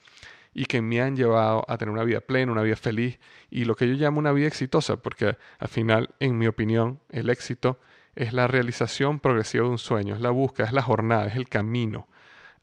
y 0.53 0.65
que 0.65 0.83
me 0.83 1.01
han 1.01 1.15
llevado 1.15 1.65
a 1.67 1.77
tener 1.79 1.91
una 1.91 2.03
vida 2.03 2.21
plena, 2.21 2.51
una 2.51 2.61
vida 2.61 2.75
feliz 2.75 3.19
y 3.49 3.65
lo 3.65 3.75
que 3.75 3.87
yo 3.87 3.95
llamo 3.95 4.19
una 4.19 4.31
vida 4.31 4.47
exitosa, 4.47 4.97
porque 4.97 5.35
al 5.57 5.67
final, 5.67 6.13
en 6.19 6.37
mi 6.37 6.45
opinión, 6.45 6.99
el 7.09 7.29
éxito 7.31 7.79
es 8.15 8.33
la 8.33 8.45
realización 8.45 9.19
progresiva 9.19 9.63
de 9.63 9.71
un 9.71 9.79
sueño, 9.79 10.13
es 10.13 10.21
la 10.21 10.29
búsqueda, 10.29 10.67
es 10.67 10.73
la 10.73 10.83
jornada, 10.83 11.25
es 11.25 11.35
el 11.35 11.49
camino 11.49 12.07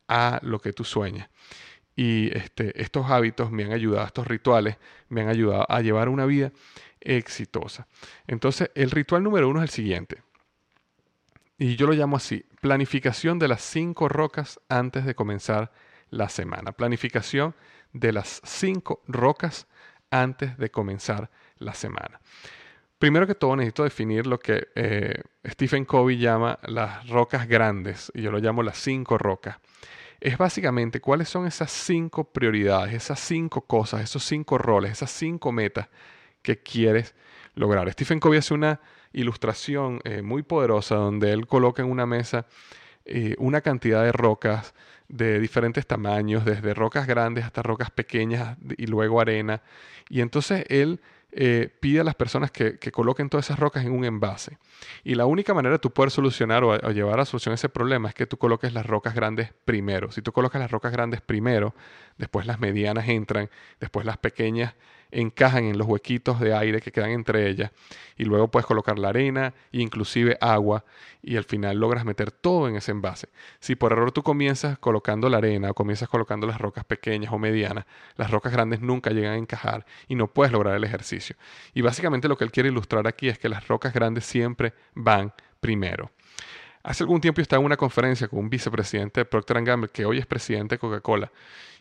a 0.06 0.38
lo 0.42 0.60
que 0.60 0.72
tú 0.72 0.84
sueñas. 0.84 1.28
Y 1.96 2.36
este, 2.36 2.80
estos 2.80 3.10
hábitos 3.10 3.50
me 3.50 3.64
han 3.64 3.72
ayudado, 3.72 4.06
estos 4.06 4.26
rituales 4.26 4.76
me 5.08 5.22
han 5.22 5.28
ayudado 5.28 5.64
a 5.68 5.80
llevar 5.80 6.10
una 6.10 6.26
vida 6.26 6.52
exitosa. 7.00 7.86
Entonces, 8.26 8.70
el 8.74 8.90
ritual 8.90 9.22
número 9.22 9.48
uno 9.48 9.60
es 9.60 9.70
el 9.70 9.70
siguiente. 9.70 10.22
Y 11.58 11.76
yo 11.76 11.86
lo 11.86 11.94
llamo 11.94 12.16
así, 12.16 12.44
planificación 12.60 13.38
de 13.38 13.48
las 13.48 13.62
cinco 13.62 14.08
rocas 14.08 14.60
antes 14.68 15.06
de 15.06 15.14
comenzar 15.14 15.72
la 16.10 16.28
semana. 16.28 16.72
Planificación 16.72 17.54
de 17.94 18.12
las 18.12 18.42
cinco 18.44 19.02
rocas 19.08 19.66
antes 20.10 20.58
de 20.58 20.70
comenzar 20.70 21.30
la 21.58 21.72
semana. 21.72 22.20
Primero 22.98 23.26
que 23.26 23.34
todo 23.34 23.56
necesito 23.56 23.84
definir 23.84 24.26
lo 24.26 24.38
que 24.38 24.68
eh, 24.74 25.22
Stephen 25.46 25.84
Covey 25.84 26.18
llama 26.18 26.58
las 26.64 27.08
rocas 27.08 27.46
grandes, 27.46 28.10
y 28.14 28.22
yo 28.22 28.30
lo 28.30 28.38
llamo 28.38 28.62
las 28.62 28.78
cinco 28.78 29.18
rocas. 29.18 29.58
Es 30.20 30.38
básicamente 30.38 31.00
cuáles 31.00 31.28
son 31.28 31.46
esas 31.46 31.70
cinco 31.70 32.24
prioridades, 32.24 32.94
esas 32.94 33.20
cinco 33.20 33.62
cosas, 33.62 34.02
esos 34.02 34.24
cinco 34.24 34.58
roles, 34.58 34.92
esas 34.92 35.10
cinco 35.10 35.52
metas 35.52 35.88
que 36.42 36.58
quieres 36.58 37.14
lograr. 37.54 37.90
Stephen 37.92 38.20
Covey 38.20 38.38
hace 38.38 38.54
una 38.54 38.80
ilustración 39.12 40.00
eh, 40.04 40.22
muy 40.22 40.42
poderosa 40.42 40.94
donde 40.96 41.32
él 41.32 41.46
coloca 41.46 41.82
en 41.82 41.90
una 41.90 42.06
mesa 42.06 42.46
eh, 43.04 43.36
una 43.38 43.60
cantidad 43.60 44.02
de 44.02 44.10
rocas 44.10 44.74
de 45.08 45.38
diferentes 45.38 45.86
tamaños, 45.86 46.44
desde 46.44 46.74
rocas 46.74 47.06
grandes 47.06 47.44
hasta 47.44 47.62
rocas 47.62 47.90
pequeñas 47.90 48.56
y 48.76 48.86
luego 48.86 49.20
arena. 49.20 49.62
Y 50.08 50.20
entonces 50.20 50.64
él 50.68 51.00
eh, 51.38 51.68
pide 51.80 52.00
a 52.00 52.04
las 52.04 52.14
personas 52.14 52.50
que, 52.50 52.78
coloquen 52.90 53.28
todas 53.28 53.44
esas 53.44 53.58
rocas 53.58 53.84
en 53.84 53.92
un 53.92 54.06
envase. 54.06 54.56
Y 55.04 55.16
la 55.16 55.26
única 55.26 55.52
manera 55.52 55.74
de 55.74 55.78
tú 55.78 55.92
poder 55.92 56.10
solucionar 56.10 56.64
o, 56.64 56.70
o, 56.70 56.90
llevar 56.92 57.20
a 57.20 57.26
solución 57.26 57.54
ese 57.54 57.68
problema 57.68 58.08
es 58.08 58.14
que 58.14 58.26
tú 58.26 58.38
coloques 58.38 58.72
las 58.72 58.86
rocas 58.86 59.14
grandes 59.14 59.52
primero. 59.66 60.10
Si 60.10 60.22
tú 60.22 60.32
colocas 60.32 60.62
las 60.62 60.70
rocas 60.70 60.92
grandes 60.92 61.20
primero, 61.20 61.74
después 62.16 62.46
las 62.46 62.58
medianas 62.58 63.06
entran, 63.08 63.50
después 63.80 64.06
las 64.06 64.16
pequeñas 64.16 64.74
encajan 65.16 65.64
en 65.64 65.78
los 65.78 65.86
huequitos 65.86 66.38
de 66.40 66.54
aire 66.54 66.82
que 66.82 66.92
quedan 66.92 67.10
entre 67.10 67.48
ellas 67.48 67.70
y 68.18 68.24
luego 68.24 68.48
puedes 68.48 68.66
colocar 68.66 68.98
la 68.98 69.08
arena 69.08 69.54
e 69.72 69.80
inclusive 69.80 70.36
agua 70.42 70.84
y 71.22 71.36
al 71.36 71.44
final 71.44 71.78
logras 71.78 72.04
meter 72.04 72.30
todo 72.30 72.68
en 72.68 72.76
ese 72.76 72.90
envase. 72.90 73.28
Si 73.58 73.76
por 73.76 73.92
error 73.92 74.12
tú 74.12 74.22
comienzas 74.22 74.78
colocando 74.78 75.30
la 75.30 75.38
arena 75.38 75.70
o 75.70 75.74
comienzas 75.74 76.10
colocando 76.10 76.46
las 76.46 76.60
rocas 76.60 76.84
pequeñas 76.84 77.32
o 77.32 77.38
medianas, 77.38 77.86
las 78.16 78.30
rocas 78.30 78.52
grandes 78.52 78.82
nunca 78.82 79.10
llegan 79.10 79.32
a 79.32 79.36
encajar 79.36 79.86
y 80.06 80.16
no 80.16 80.28
puedes 80.28 80.52
lograr 80.52 80.76
el 80.76 80.84
ejercicio. 80.84 81.36
Y 81.72 81.80
básicamente 81.80 82.28
lo 82.28 82.36
que 82.36 82.44
él 82.44 82.52
quiere 82.52 82.68
ilustrar 82.68 83.06
aquí 83.06 83.28
es 83.28 83.38
que 83.38 83.48
las 83.48 83.66
rocas 83.68 83.94
grandes 83.94 84.26
siempre 84.26 84.74
van 84.94 85.32
primero. 85.60 86.10
Hace 86.86 87.02
algún 87.02 87.20
tiempo 87.20 87.40
yo 87.40 87.42
estaba 87.42 87.58
en 87.58 87.66
una 87.66 87.76
conferencia 87.76 88.28
con 88.28 88.38
un 88.38 88.48
vicepresidente 88.48 89.18
de 89.20 89.24
Procter 89.24 89.60
Gamble, 89.64 89.88
que 89.88 90.04
hoy 90.04 90.18
es 90.18 90.26
presidente 90.26 90.76
de 90.76 90.78
Coca-Cola, 90.78 91.32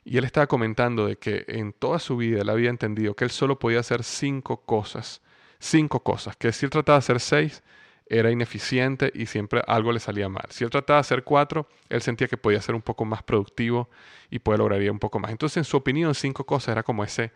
y 0.04 0.18
él 0.18 0.24
estaba 0.24 0.48
comentando 0.48 1.06
de 1.06 1.18
que 1.18 1.46
en 1.48 1.74
toda 1.74 2.00
su 2.00 2.18
vida 2.18 2.42
él 2.42 2.50
había 2.50 2.72
entendido 2.72 3.16
que 3.16 3.24
él 3.24 3.30
solo 3.30 3.60
podía 3.60 3.82
hacer 3.82 4.04
cinco 4.04 4.62
cosas, 4.62 5.22
cinco 5.60 6.00
cosas, 6.00 6.36
que 6.36 6.52
si 6.52 6.66
él 6.66 6.72
trataba 6.72 6.96
de 6.96 7.00
hacer 7.00 7.20
seis, 7.20 7.62
era 8.08 8.32
ineficiente 8.32 9.12
y 9.14 9.28
siempre 9.28 9.62
algo 9.68 9.92
le 9.92 10.00
salía 10.00 10.28
mal. 10.28 10.48
Si 10.50 10.64
él 10.64 10.72
trataba 10.72 10.98
de 10.98 11.02
hacer 11.02 11.24
cuatro, 11.24 11.68
él 11.88 12.02
sentía 12.02 12.28
que 12.28 12.38
podía 12.38 12.60
ser 12.60 12.74
un 12.74 12.82
poco 12.82 13.06
más 13.06 13.22
productivo 13.22 13.92
y 14.32 14.40
poder 14.40 14.58
lograría 14.58 14.92
un 14.92 14.98
poco 14.98 15.20
más. 15.20 15.30
Entonces, 15.30 15.58
en 15.58 15.66
su 15.66 15.78
opinión, 15.78 16.16
cinco 16.16 16.48
cosas 16.48 16.70
era 16.70 16.82
como 16.82 17.04
ese, 17.04 17.32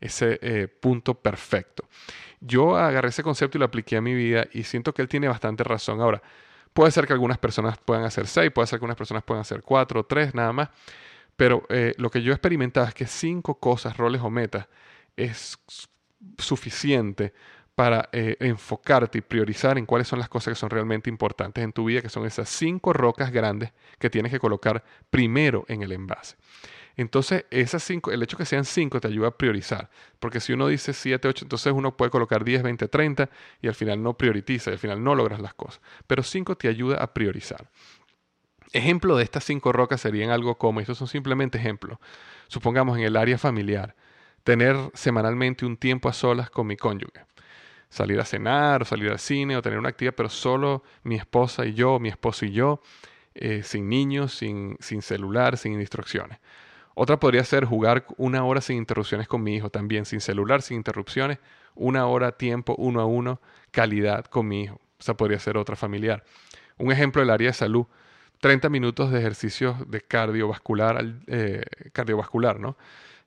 ese 0.00 0.38
eh, 0.40 0.68
punto 0.68 1.14
perfecto. 1.14 1.82
Yo 2.40 2.76
agarré 2.76 3.08
ese 3.08 3.24
concepto 3.24 3.58
y 3.58 3.60
lo 3.60 3.64
apliqué 3.64 3.96
a 3.96 4.00
mi 4.00 4.14
vida 4.14 4.46
y 4.52 4.62
siento 4.62 4.94
que 4.94 5.02
él 5.02 5.08
tiene 5.08 5.26
bastante 5.26 5.64
razón. 5.64 6.00
Ahora, 6.00 6.22
Puede 6.78 6.92
ser 6.92 7.08
que 7.08 7.12
algunas 7.12 7.38
personas 7.38 7.76
puedan 7.76 8.04
hacer 8.04 8.28
seis, 8.28 8.52
puede 8.52 8.68
ser 8.68 8.78
que 8.78 8.84
algunas 8.84 8.96
personas 8.96 9.24
puedan 9.24 9.40
hacer 9.40 9.62
cuatro 9.62 10.04
tres 10.04 10.32
nada 10.32 10.52
más, 10.52 10.68
pero 11.34 11.66
eh, 11.70 11.92
lo 11.98 12.08
que 12.08 12.22
yo 12.22 12.30
he 12.30 12.34
experimentado 12.36 12.86
es 12.86 12.94
que 12.94 13.04
cinco 13.04 13.58
cosas, 13.58 13.96
roles 13.96 14.22
o 14.22 14.30
metas 14.30 14.68
es 15.16 15.58
suficiente 16.38 17.34
para 17.74 18.08
eh, 18.12 18.36
enfocarte 18.38 19.18
y 19.18 19.22
priorizar 19.22 19.76
en 19.76 19.86
cuáles 19.86 20.06
son 20.06 20.20
las 20.20 20.28
cosas 20.28 20.52
que 20.52 20.54
son 20.54 20.70
realmente 20.70 21.10
importantes 21.10 21.64
en 21.64 21.72
tu 21.72 21.86
vida, 21.86 22.00
que 22.00 22.08
son 22.08 22.24
esas 22.24 22.48
cinco 22.48 22.92
rocas 22.92 23.32
grandes 23.32 23.72
que 23.98 24.08
tienes 24.08 24.30
que 24.30 24.38
colocar 24.38 24.84
primero 25.10 25.64
en 25.66 25.82
el 25.82 25.90
envase. 25.90 26.36
Entonces, 26.98 27.44
esas 27.52 27.84
cinco, 27.84 28.10
el 28.10 28.24
hecho 28.24 28.36
que 28.36 28.44
sean 28.44 28.64
cinco 28.64 29.00
te 29.00 29.06
ayuda 29.06 29.28
a 29.28 29.30
priorizar. 29.30 29.88
Porque 30.18 30.40
si 30.40 30.52
uno 30.52 30.66
dice 30.66 30.92
7, 30.92 31.28
8, 31.28 31.44
entonces 31.44 31.72
uno 31.72 31.96
puede 31.96 32.10
colocar 32.10 32.44
10, 32.44 32.64
20, 32.64 32.88
30 32.88 33.30
y 33.62 33.68
al 33.68 33.76
final 33.76 34.02
no 34.02 34.14
prioriza 34.18 34.70
y 34.70 34.72
al 34.72 34.80
final 34.80 35.04
no 35.04 35.14
logras 35.14 35.40
las 35.40 35.54
cosas. 35.54 35.80
Pero 36.08 36.24
cinco 36.24 36.56
te 36.56 36.66
ayuda 36.66 36.96
a 36.96 37.14
priorizar. 37.14 37.70
Ejemplo 38.72 39.16
de 39.16 39.22
estas 39.22 39.44
cinco 39.44 39.72
rocas 39.72 40.00
serían 40.00 40.30
algo 40.30 40.58
como, 40.58 40.80
estos 40.80 40.98
son 40.98 41.06
simplemente 41.06 41.56
ejemplos. 41.56 42.00
Supongamos 42.48 42.98
en 42.98 43.04
el 43.04 43.16
área 43.16 43.38
familiar, 43.38 43.94
tener 44.42 44.76
semanalmente 44.92 45.64
un 45.64 45.76
tiempo 45.76 46.08
a 46.08 46.12
solas 46.12 46.50
con 46.50 46.66
mi 46.66 46.76
cónyuge. 46.76 47.26
Salir 47.90 48.18
a 48.18 48.24
cenar, 48.24 48.82
o 48.82 48.84
salir 48.84 49.08
al 49.12 49.20
cine, 49.20 49.56
o 49.56 49.62
tener 49.62 49.78
una 49.78 49.90
actividad, 49.90 50.16
pero 50.16 50.28
solo 50.28 50.82
mi 51.04 51.14
esposa 51.14 51.64
y 51.64 51.74
yo, 51.74 52.00
mi 52.00 52.08
esposo 52.08 52.44
y 52.44 52.50
yo, 52.50 52.82
eh, 53.36 53.62
sin 53.62 53.88
niños, 53.88 54.34
sin, 54.34 54.76
sin 54.80 55.00
celular, 55.00 55.56
sin 55.56 55.74
instrucciones. 55.80 56.40
Otra 57.00 57.20
podría 57.20 57.44
ser 57.44 57.64
jugar 57.64 58.06
una 58.16 58.44
hora 58.44 58.60
sin 58.60 58.76
interrupciones 58.76 59.28
con 59.28 59.40
mi 59.40 59.54
hijo 59.54 59.70
también, 59.70 60.04
sin 60.04 60.20
celular, 60.20 60.62
sin 60.62 60.78
interrupciones, 60.78 61.38
una 61.76 62.06
hora 62.06 62.32
tiempo 62.32 62.74
uno 62.76 63.00
a 63.00 63.04
uno, 63.04 63.40
calidad 63.70 64.24
con 64.24 64.48
mi 64.48 64.64
hijo. 64.64 64.80
Esa 64.98 65.16
podría 65.16 65.38
ser 65.38 65.56
otra 65.58 65.76
familiar. 65.76 66.24
Un 66.76 66.90
ejemplo 66.90 67.22
del 67.22 67.30
área 67.30 67.50
de 67.50 67.52
salud, 67.52 67.86
30 68.40 68.68
minutos 68.68 69.12
de 69.12 69.20
ejercicios 69.20 69.88
de 69.88 70.00
cardiovascular, 70.00 71.04
eh, 71.28 71.62
cardiovascular 71.92 72.58
¿no? 72.58 72.76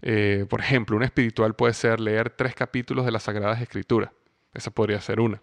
Eh, 0.02 0.46
por 0.50 0.60
ejemplo, 0.60 0.98
un 0.98 1.04
espiritual 1.04 1.56
puede 1.56 1.74
ser 1.74 2.02
leer 2.02 2.30
tres 2.30 2.54
capítulos 2.54 3.06
de 3.06 3.12
las 3.14 3.24
Sagradas 3.24 3.62
Escrituras. 3.62 4.12
Esa 4.54 4.72
podría 4.72 5.00
ser 5.00 5.22
una. 5.22 5.42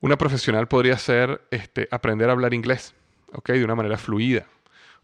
Una 0.00 0.16
profesional 0.16 0.68
podría 0.68 0.96
ser 0.96 1.42
este, 1.50 1.86
aprender 1.90 2.30
a 2.30 2.32
hablar 2.32 2.54
inglés, 2.54 2.94
¿ok? 3.34 3.50
De 3.50 3.64
una 3.66 3.74
manera 3.74 3.98
fluida 3.98 4.46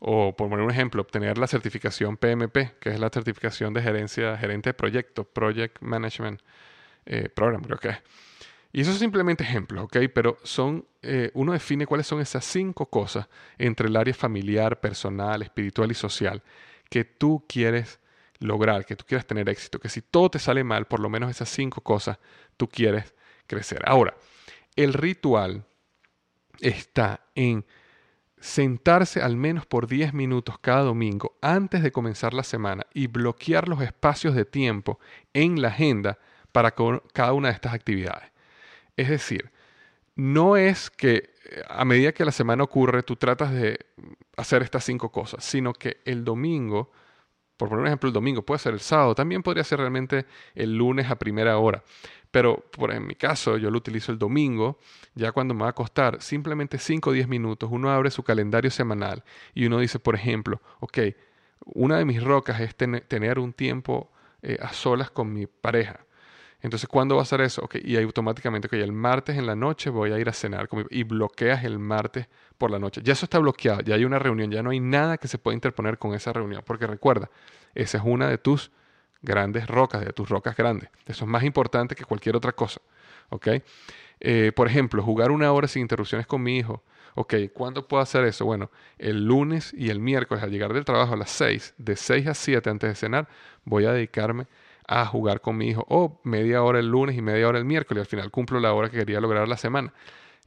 o 0.00 0.34
por 0.34 0.48
poner 0.48 0.64
un 0.64 0.70
ejemplo, 0.70 1.02
obtener 1.02 1.38
la 1.38 1.46
certificación 1.46 2.16
PMP, 2.16 2.78
que 2.80 2.90
es 2.90 2.98
la 2.98 3.10
certificación 3.10 3.74
de 3.74 3.82
gerencia, 3.82 4.36
gerente 4.36 4.70
de 4.70 4.74
proyecto, 4.74 5.24
Project 5.24 5.80
Management 5.80 6.40
eh, 7.06 7.28
Program, 7.28 7.62
creo 7.62 7.78
que 7.78 7.88
es. 7.90 7.98
Y 8.72 8.80
esos 8.80 8.98
simplemente 8.98 9.44
ejemplos, 9.44 9.84
¿ok? 9.84 9.98
Pero 10.14 10.38
son, 10.42 10.86
eh, 11.02 11.30
uno 11.34 11.52
define 11.52 11.86
cuáles 11.86 12.06
son 12.06 12.20
esas 12.20 12.44
cinco 12.44 12.86
cosas 12.86 13.28
entre 13.58 13.88
el 13.88 13.96
área 13.96 14.14
familiar, 14.14 14.80
personal, 14.80 15.42
espiritual 15.42 15.90
y 15.90 15.94
social 15.94 16.42
que 16.88 17.04
tú 17.04 17.44
quieres 17.48 18.00
lograr, 18.38 18.86
que 18.86 18.96
tú 18.96 19.04
quieres 19.06 19.26
tener 19.26 19.48
éxito, 19.48 19.78
que 19.78 19.88
si 19.88 20.00
todo 20.02 20.30
te 20.30 20.38
sale 20.38 20.64
mal, 20.64 20.86
por 20.86 21.00
lo 21.00 21.10
menos 21.10 21.30
esas 21.30 21.48
cinco 21.48 21.82
cosas 21.82 22.18
tú 22.56 22.68
quieres 22.68 23.12
crecer. 23.46 23.82
Ahora, 23.84 24.14
el 24.76 24.94
ritual 24.94 25.64
está 26.60 27.20
en 27.34 27.64
sentarse 28.40 29.20
al 29.20 29.36
menos 29.36 29.66
por 29.66 29.86
10 29.86 30.14
minutos 30.14 30.58
cada 30.58 30.82
domingo 30.82 31.36
antes 31.42 31.82
de 31.82 31.92
comenzar 31.92 32.34
la 32.34 32.42
semana 32.42 32.86
y 32.94 33.06
bloquear 33.06 33.68
los 33.68 33.82
espacios 33.82 34.34
de 34.34 34.46
tiempo 34.46 34.98
en 35.34 35.60
la 35.60 35.68
agenda 35.68 36.18
para 36.50 36.74
cada 37.12 37.32
una 37.34 37.48
de 37.48 37.54
estas 37.54 37.74
actividades. 37.74 38.30
Es 38.96 39.08
decir, 39.08 39.50
no 40.16 40.56
es 40.56 40.90
que 40.90 41.30
a 41.68 41.84
medida 41.84 42.12
que 42.12 42.24
la 42.24 42.32
semana 42.32 42.64
ocurre 42.64 43.02
tú 43.02 43.16
tratas 43.16 43.52
de 43.52 43.78
hacer 44.36 44.62
estas 44.62 44.84
cinco 44.84 45.10
cosas, 45.10 45.44
sino 45.44 45.72
que 45.72 45.98
el 46.04 46.24
domingo, 46.24 46.90
por 47.56 47.68
poner 47.68 47.82
un 47.82 47.86
ejemplo, 47.88 48.08
el 48.08 48.14
domingo 48.14 48.42
puede 48.42 48.58
ser 48.58 48.74
el 48.74 48.80
sábado, 48.80 49.14
también 49.14 49.42
podría 49.42 49.64
ser 49.64 49.78
realmente 49.78 50.26
el 50.54 50.76
lunes 50.76 51.10
a 51.10 51.16
primera 51.16 51.58
hora. 51.58 51.82
Pero 52.30 52.64
por 52.70 52.92
en 52.92 53.06
mi 53.06 53.14
caso, 53.14 53.56
yo 53.56 53.70
lo 53.70 53.78
utilizo 53.78 54.12
el 54.12 54.18
domingo, 54.18 54.78
ya 55.14 55.32
cuando 55.32 55.54
me 55.54 55.64
va 55.64 55.70
a 55.70 55.74
costar 55.74 56.22
simplemente 56.22 56.78
5 56.78 57.10
o 57.10 57.12
10 57.12 57.28
minutos, 57.28 57.68
uno 57.72 57.90
abre 57.90 58.10
su 58.10 58.22
calendario 58.22 58.70
semanal 58.70 59.24
y 59.54 59.66
uno 59.66 59.78
dice, 59.78 59.98
por 59.98 60.14
ejemplo, 60.14 60.60
ok, 60.80 60.98
una 61.66 61.98
de 61.98 62.04
mis 62.04 62.22
rocas 62.22 62.60
es 62.60 62.74
tener 62.76 63.38
un 63.38 63.52
tiempo 63.52 64.10
eh, 64.42 64.58
a 64.60 64.72
solas 64.72 65.10
con 65.10 65.32
mi 65.32 65.46
pareja. 65.46 66.00
Entonces, 66.62 66.88
¿cuándo 66.88 67.16
va 67.16 67.22
a 67.22 67.24
ser 67.26 67.40
eso? 67.40 67.62
Okay, 67.64 67.82
y 67.84 67.96
automáticamente, 67.96 68.68
ok, 68.68 68.74
el 68.74 68.92
martes 68.92 69.36
en 69.36 69.46
la 69.46 69.56
noche 69.56 69.90
voy 69.90 70.12
a 70.12 70.18
ir 70.18 70.28
a 70.28 70.32
cenar 70.32 70.68
y 70.90 71.04
bloqueas 71.04 71.64
el 71.64 71.78
martes 71.78 72.28
por 72.58 72.70
la 72.70 72.78
noche. 72.78 73.00
Ya 73.02 73.14
eso 73.14 73.24
está 73.24 73.38
bloqueado, 73.38 73.80
ya 73.80 73.94
hay 73.94 74.04
una 74.04 74.18
reunión, 74.18 74.50
ya 74.50 74.62
no 74.62 74.70
hay 74.70 74.80
nada 74.80 75.16
que 75.16 75.26
se 75.26 75.38
pueda 75.38 75.54
interponer 75.54 75.98
con 75.98 76.14
esa 76.14 76.32
reunión, 76.32 76.62
porque 76.66 76.86
recuerda, 76.86 77.30
esa 77.74 77.98
es 77.98 78.04
una 78.04 78.28
de 78.28 78.38
tus 78.38 78.70
grandes 79.22 79.66
rocas, 79.66 80.04
de 80.04 80.12
tus 80.12 80.28
rocas 80.28 80.56
grandes. 80.56 80.90
Eso 81.06 81.24
es 81.24 81.30
más 81.30 81.44
importante 81.44 81.94
que 81.94 82.04
cualquier 82.04 82.36
otra 82.36 82.52
cosa. 82.52 82.80
¿Ok? 83.30 83.48
Eh, 84.20 84.52
por 84.54 84.66
ejemplo, 84.66 85.02
jugar 85.02 85.30
una 85.30 85.52
hora 85.52 85.68
sin 85.68 85.82
interrupciones 85.82 86.26
con 86.26 86.42
mi 86.42 86.58
hijo. 86.58 86.82
Ok, 87.14 87.34
¿cuándo 87.52 87.88
puedo 87.88 88.02
hacer 88.02 88.24
eso? 88.24 88.44
Bueno, 88.44 88.70
el 88.98 89.24
lunes 89.24 89.74
y 89.76 89.90
el 89.90 89.98
miércoles 89.98 90.44
al 90.44 90.50
llegar 90.50 90.72
del 90.72 90.84
trabajo 90.84 91.14
a 91.14 91.16
las 91.16 91.30
6, 91.30 91.74
de 91.76 91.96
6 91.96 92.26
a 92.28 92.34
7 92.34 92.70
antes 92.70 92.88
de 92.90 92.94
cenar, 92.94 93.28
voy 93.64 93.84
a 93.84 93.92
dedicarme 93.92 94.46
a 94.86 95.06
jugar 95.06 95.40
con 95.40 95.56
mi 95.56 95.68
hijo. 95.68 95.84
O 95.88 96.20
media 96.24 96.62
hora 96.62 96.78
el 96.78 96.88
lunes 96.88 97.16
y 97.16 97.22
media 97.22 97.48
hora 97.48 97.58
el 97.58 97.64
miércoles. 97.64 98.02
Al 98.02 98.06
final 98.06 98.30
cumplo 98.30 98.60
la 98.60 98.72
hora 98.72 98.90
que 98.90 98.98
quería 98.98 99.20
lograr 99.20 99.48
la 99.48 99.56
semana. 99.56 99.92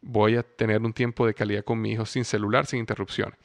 Voy 0.01 0.36
a 0.36 0.44
tener 0.44 0.82
un 0.82 0.94
tiempo 0.94 1.25
de 1.25 1.34
calidad 1.34 1.63
con 1.63 1.80
mi 1.82 1.94
hijo 1.94 2.06
sin 2.06 2.25
celular, 2.25 2.65
sin 2.65 2.80
interrupciones. 2.80 3.38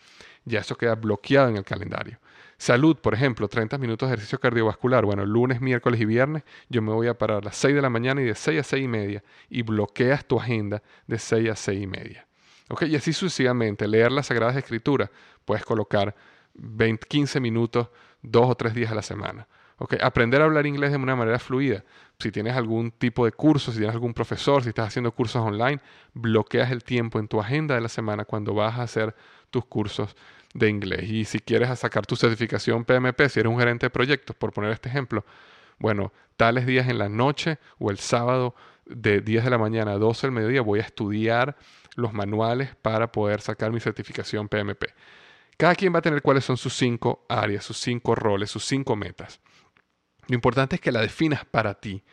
Ya 0.44 0.60
eso 0.60 0.76
queda 0.76 0.94
bloqueado 0.96 1.48
en 1.48 1.56
el 1.56 1.64
calendario. 1.64 2.18
Salud, 2.58 2.96
por 2.96 3.14
ejemplo, 3.14 3.46
30 3.46 3.78
minutos 3.78 4.08
de 4.08 4.16
ejercicio 4.16 4.40
cardiovascular. 4.40 5.04
Bueno, 5.04 5.24
lunes, 5.24 5.60
miércoles 5.60 6.00
y 6.00 6.04
viernes 6.04 6.42
yo 6.68 6.82
me 6.82 6.92
voy 6.92 7.06
a 7.06 7.16
parar 7.16 7.38
a 7.38 7.40
las 7.40 7.56
6 7.56 7.76
de 7.76 7.80
la 7.80 7.88
mañana 7.88 8.20
y 8.20 8.24
de 8.24 8.34
6 8.34 8.60
a 8.60 8.62
6 8.64 8.84
y 8.84 8.88
media 8.88 9.22
y 9.48 9.62
bloqueas 9.62 10.24
tu 10.24 10.40
agenda 10.40 10.82
de 11.06 11.20
6 11.20 11.50
a 11.50 11.54
6 11.56 11.82
y 11.82 11.86
media. 11.86 12.26
¿Ok? 12.68 12.82
Y 12.82 12.96
así 12.96 13.12
sucesivamente, 13.12 13.86
leer 13.86 14.10
las 14.10 14.26
Sagradas 14.26 14.56
Escrituras, 14.56 15.08
puedes 15.44 15.64
colocar 15.64 16.16
20, 16.54 17.06
15 17.06 17.38
minutos, 17.38 17.88
dos 18.22 18.50
o 18.50 18.54
tres 18.56 18.74
días 18.74 18.90
a 18.90 18.96
la 18.96 19.02
semana. 19.02 19.46
¿Ok? 19.78 19.94
Aprender 20.02 20.42
a 20.42 20.46
hablar 20.46 20.66
inglés 20.66 20.90
de 20.90 20.96
una 20.96 21.14
manera 21.14 21.38
fluida. 21.38 21.84
Si 22.18 22.32
tienes 22.32 22.56
algún 22.56 22.90
tipo 22.90 23.24
de 23.24 23.30
curso, 23.30 23.70
si 23.70 23.78
tienes 23.78 23.94
algún 23.94 24.12
profesor, 24.12 24.64
si 24.64 24.70
estás 24.70 24.88
haciendo 24.88 25.12
cursos 25.12 25.40
online, 25.40 25.78
bloqueas 26.12 26.72
el 26.72 26.82
tiempo 26.82 27.20
en 27.20 27.28
tu 27.28 27.40
agenda 27.40 27.76
de 27.76 27.80
la 27.80 27.88
semana 27.88 28.24
cuando 28.24 28.52
vas 28.52 28.76
a 28.80 28.82
hacer 28.82 29.14
tus 29.50 29.64
cursos 29.64 30.16
de 30.58 30.68
inglés. 30.68 31.08
Y 31.08 31.24
si 31.24 31.40
quieres 31.40 31.78
sacar 31.78 32.06
tu 32.06 32.16
certificación 32.16 32.84
PMP, 32.84 33.28
si 33.28 33.40
eres 33.40 33.50
un 33.50 33.58
gerente 33.58 33.86
de 33.86 33.90
proyectos, 33.90 34.36
por 34.36 34.52
poner 34.52 34.72
este 34.72 34.88
ejemplo, 34.88 35.24
bueno, 35.78 36.12
tales 36.36 36.66
días 36.66 36.88
en 36.88 36.98
la 36.98 37.08
noche 37.08 37.58
o 37.78 37.90
el 37.90 37.98
sábado 37.98 38.54
de 38.86 39.20
10 39.20 39.44
de 39.44 39.50
la 39.50 39.58
mañana 39.58 39.92
a 39.92 39.98
12 39.98 40.26
del 40.26 40.32
mediodía 40.32 40.62
voy 40.62 40.80
a 40.80 40.82
estudiar 40.82 41.56
los 41.94 42.12
manuales 42.12 42.74
para 42.76 43.12
poder 43.12 43.40
sacar 43.40 43.72
mi 43.72 43.80
certificación 43.80 44.48
PMP. 44.48 44.86
Cada 45.56 45.74
quien 45.74 45.92
va 45.92 45.98
a 45.98 46.02
tener 46.02 46.22
cuáles 46.22 46.44
son 46.44 46.56
sus 46.56 46.74
cinco 46.74 47.24
áreas, 47.28 47.64
sus 47.64 47.78
cinco 47.78 48.14
roles, 48.14 48.50
sus 48.50 48.64
cinco 48.64 48.96
metas. 48.96 49.40
Lo 50.28 50.34
importante 50.34 50.76
es 50.76 50.80
que 50.80 50.92
la 50.92 51.00
definas 51.00 51.44
para 51.44 51.74
ti 51.74 52.04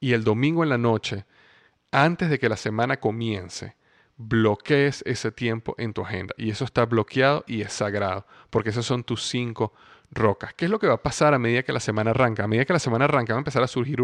y 0.00 0.12
el 0.12 0.24
domingo 0.24 0.62
en 0.62 0.68
la 0.68 0.78
noche, 0.78 1.24
antes 1.90 2.28
de 2.28 2.38
que 2.38 2.48
la 2.48 2.56
semana 2.56 2.98
comience, 2.98 3.76
bloquees 4.16 5.02
ese 5.06 5.32
tiempo 5.32 5.74
en 5.78 5.92
tu 5.92 6.02
agenda. 6.02 6.34
Y 6.38 6.50
eso 6.50 6.64
está 6.64 6.84
bloqueado 6.86 7.44
y 7.46 7.62
es 7.62 7.72
sagrado, 7.72 8.26
porque 8.50 8.70
esas 8.70 8.84
son 8.84 9.04
tus 9.04 9.26
cinco 9.26 9.72
rocas. 10.14 10.54
¿Qué 10.54 10.66
es 10.66 10.70
lo 10.70 10.78
que 10.78 10.86
va 10.86 10.94
a 10.94 11.02
pasar 11.02 11.34
a 11.34 11.38
medida 11.38 11.62
que 11.62 11.72
la 11.72 11.80
semana 11.80 12.10
arranca? 12.10 12.44
A 12.44 12.48
medida 12.48 12.64
que 12.64 12.72
la 12.72 12.78
semana 12.78 13.04
arranca 13.04 13.32
van 13.32 13.38
a 13.38 13.40
empezar 13.40 13.62
a 13.62 13.66
surgir 13.66 14.00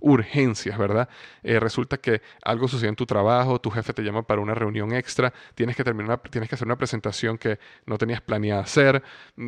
urgencias, 0.00 0.78
¿verdad? 0.78 1.08
Eh, 1.42 1.60
resulta 1.60 1.98
que 1.98 2.22
algo 2.42 2.68
sucede 2.68 2.88
en 2.88 2.96
tu 2.96 3.06
trabajo, 3.06 3.60
tu 3.60 3.70
jefe 3.70 3.92
te 3.92 4.02
llama 4.02 4.22
para 4.22 4.40
una 4.40 4.54
reunión 4.54 4.92
extra, 4.92 5.32
tienes 5.54 5.76
que, 5.76 5.84
terminar 5.84 6.20
tienes 6.30 6.48
que 6.48 6.54
hacer 6.54 6.66
una 6.66 6.76
presentación 6.76 7.36
que 7.36 7.58
no 7.86 7.98
tenías 7.98 8.20
planeada 8.20 8.62
hacer, 8.62 9.02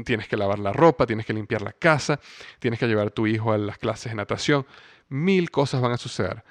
tienes 0.05 0.29
que 0.29 0.37
lavar 0.37 0.59
la 0.59 0.73
ropa, 0.73 1.07
tienes 1.07 1.25
que 1.25 1.33
limpiar 1.33 1.63
la 1.63 1.73
casa, 1.73 2.21
tienes 2.59 2.79
que 2.79 2.87
llevar 2.87 3.09
a 3.09 3.11
tu 3.11 3.27
hijo 3.27 3.53
a 3.53 3.59
las 3.59 3.79
clases 3.79 4.13
de 4.13 4.17
natación. 4.17 4.67
Mil 5.09 5.51
cosas 5.51 5.81
van 5.81 5.93
a 5.93 5.97
suceder. 5.97 6.43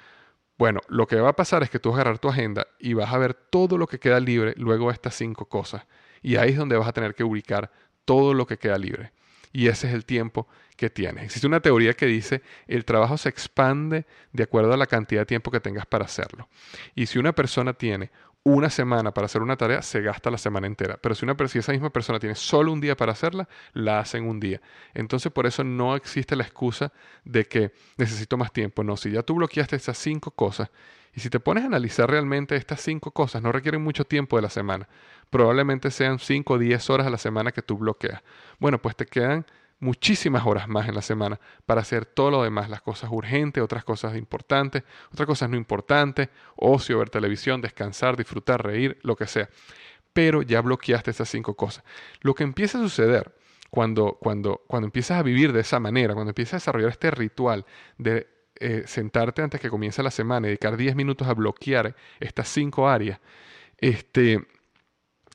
Bueno, 0.62 0.78
lo 0.86 1.08
que 1.08 1.16
va 1.16 1.30
a 1.30 1.34
pasar 1.34 1.64
es 1.64 1.70
que 1.70 1.80
tú 1.80 1.88
vas 1.88 1.98
a 1.98 2.02
agarrar 2.02 2.20
tu 2.20 2.28
agenda 2.28 2.68
y 2.78 2.94
vas 2.94 3.12
a 3.12 3.18
ver 3.18 3.34
todo 3.34 3.76
lo 3.76 3.88
que 3.88 3.98
queda 3.98 4.20
libre 4.20 4.54
luego 4.56 4.86
de 4.86 4.92
estas 4.92 5.16
cinco 5.16 5.46
cosas. 5.46 5.88
Y 6.22 6.36
ahí 6.36 6.50
es 6.50 6.56
donde 6.56 6.76
vas 6.76 6.86
a 6.86 6.92
tener 6.92 7.16
que 7.16 7.24
ubicar 7.24 7.72
todo 8.04 8.32
lo 8.32 8.46
que 8.46 8.58
queda 8.58 8.78
libre. 8.78 9.10
Y 9.52 9.66
ese 9.66 9.88
es 9.88 9.92
el 9.92 10.04
tiempo 10.04 10.46
que 10.76 10.88
tienes. 10.88 11.24
Existe 11.24 11.48
una 11.48 11.58
teoría 11.58 11.94
que 11.94 12.06
dice 12.06 12.42
el 12.68 12.84
trabajo 12.84 13.18
se 13.18 13.28
expande 13.28 14.06
de 14.30 14.44
acuerdo 14.44 14.72
a 14.72 14.76
la 14.76 14.86
cantidad 14.86 15.22
de 15.22 15.26
tiempo 15.26 15.50
que 15.50 15.58
tengas 15.58 15.84
para 15.84 16.04
hacerlo. 16.04 16.48
Y 16.94 17.06
si 17.06 17.18
una 17.18 17.32
persona 17.32 17.72
tiene 17.72 18.12
una 18.44 18.70
semana 18.70 19.12
para 19.14 19.26
hacer 19.26 19.42
una 19.42 19.56
tarea, 19.56 19.82
se 19.82 20.00
gasta 20.00 20.30
la 20.30 20.38
semana 20.38 20.66
entera. 20.66 20.98
Pero 21.00 21.14
si, 21.14 21.24
una, 21.24 21.36
si 21.48 21.58
esa 21.58 21.72
misma 21.72 21.90
persona 21.90 22.18
tiene 22.18 22.34
solo 22.34 22.72
un 22.72 22.80
día 22.80 22.96
para 22.96 23.12
hacerla, 23.12 23.48
la 23.72 24.00
hace 24.00 24.18
en 24.18 24.28
un 24.28 24.40
día. 24.40 24.60
Entonces 24.94 25.30
por 25.30 25.46
eso 25.46 25.62
no 25.64 25.94
existe 25.94 26.34
la 26.34 26.42
excusa 26.42 26.92
de 27.24 27.44
que 27.44 27.72
necesito 27.96 28.36
más 28.36 28.52
tiempo. 28.52 28.82
No, 28.82 28.96
si 28.96 29.10
ya 29.10 29.22
tú 29.22 29.34
bloqueaste 29.34 29.76
esas 29.76 29.98
cinco 29.98 30.30
cosas, 30.32 30.70
y 31.14 31.20
si 31.20 31.28
te 31.28 31.40
pones 31.40 31.64
a 31.64 31.66
analizar 31.66 32.10
realmente 32.10 32.56
estas 32.56 32.80
cinco 32.80 33.10
cosas, 33.10 33.42
no 33.42 33.52
requieren 33.52 33.82
mucho 33.82 34.04
tiempo 34.04 34.36
de 34.36 34.42
la 34.42 34.50
semana. 34.50 34.88
Probablemente 35.28 35.90
sean 35.90 36.18
cinco 36.18 36.54
o 36.54 36.58
diez 36.58 36.88
horas 36.88 37.06
a 37.06 37.10
la 37.10 37.18
semana 37.18 37.52
que 37.52 37.62
tú 37.62 37.76
bloqueas. 37.76 38.22
Bueno, 38.58 38.80
pues 38.80 38.96
te 38.96 39.04
quedan 39.04 39.44
muchísimas 39.82 40.46
horas 40.46 40.68
más 40.68 40.88
en 40.88 40.94
la 40.94 41.02
semana 41.02 41.40
para 41.66 41.80
hacer 41.80 42.06
todo 42.06 42.30
lo 42.30 42.42
demás, 42.44 42.70
las 42.70 42.82
cosas 42.82 43.10
urgentes, 43.10 43.62
otras 43.62 43.84
cosas 43.84 44.16
importantes, 44.16 44.84
otras 45.12 45.26
cosas 45.26 45.50
no 45.50 45.56
importantes, 45.56 46.28
ocio, 46.54 47.00
ver 47.00 47.10
televisión, 47.10 47.60
descansar, 47.60 48.16
disfrutar, 48.16 48.64
reír, 48.64 48.98
lo 49.02 49.16
que 49.16 49.26
sea. 49.26 49.50
Pero 50.12 50.42
ya 50.42 50.60
bloqueaste 50.60 51.10
esas 51.10 51.28
cinco 51.28 51.56
cosas. 51.56 51.82
Lo 52.20 52.32
que 52.32 52.44
empieza 52.44 52.78
a 52.78 52.80
suceder 52.80 53.34
cuando, 53.70 54.18
cuando, 54.20 54.62
cuando 54.68 54.86
empiezas 54.86 55.18
a 55.18 55.22
vivir 55.24 55.52
de 55.52 55.60
esa 55.60 55.80
manera, 55.80 56.14
cuando 56.14 56.30
empiezas 56.30 56.54
a 56.54 56.56
desarrollar 56.58 56.90
este 56.90 57.10
ritual 57.10 57.66
de 57.98 58.28
eh, 58.60 58.84
sentarte 58.86 59.42
antes 59.42 59.60
que 59.60 59.68
comience 59.68 60.00
la 60.00 60.12
semana 60.12 60.46
y 60.46 60.50
dedicar 60.50 60.76
10 60.76 60.94
minutos 60.94 61.26
a 61.26 61.34
bloquear 61.34 61.96
estas 62.20 62.46
cinco 62.46 62.88
áreas, 62.88 63.18
este, 63.78 64.46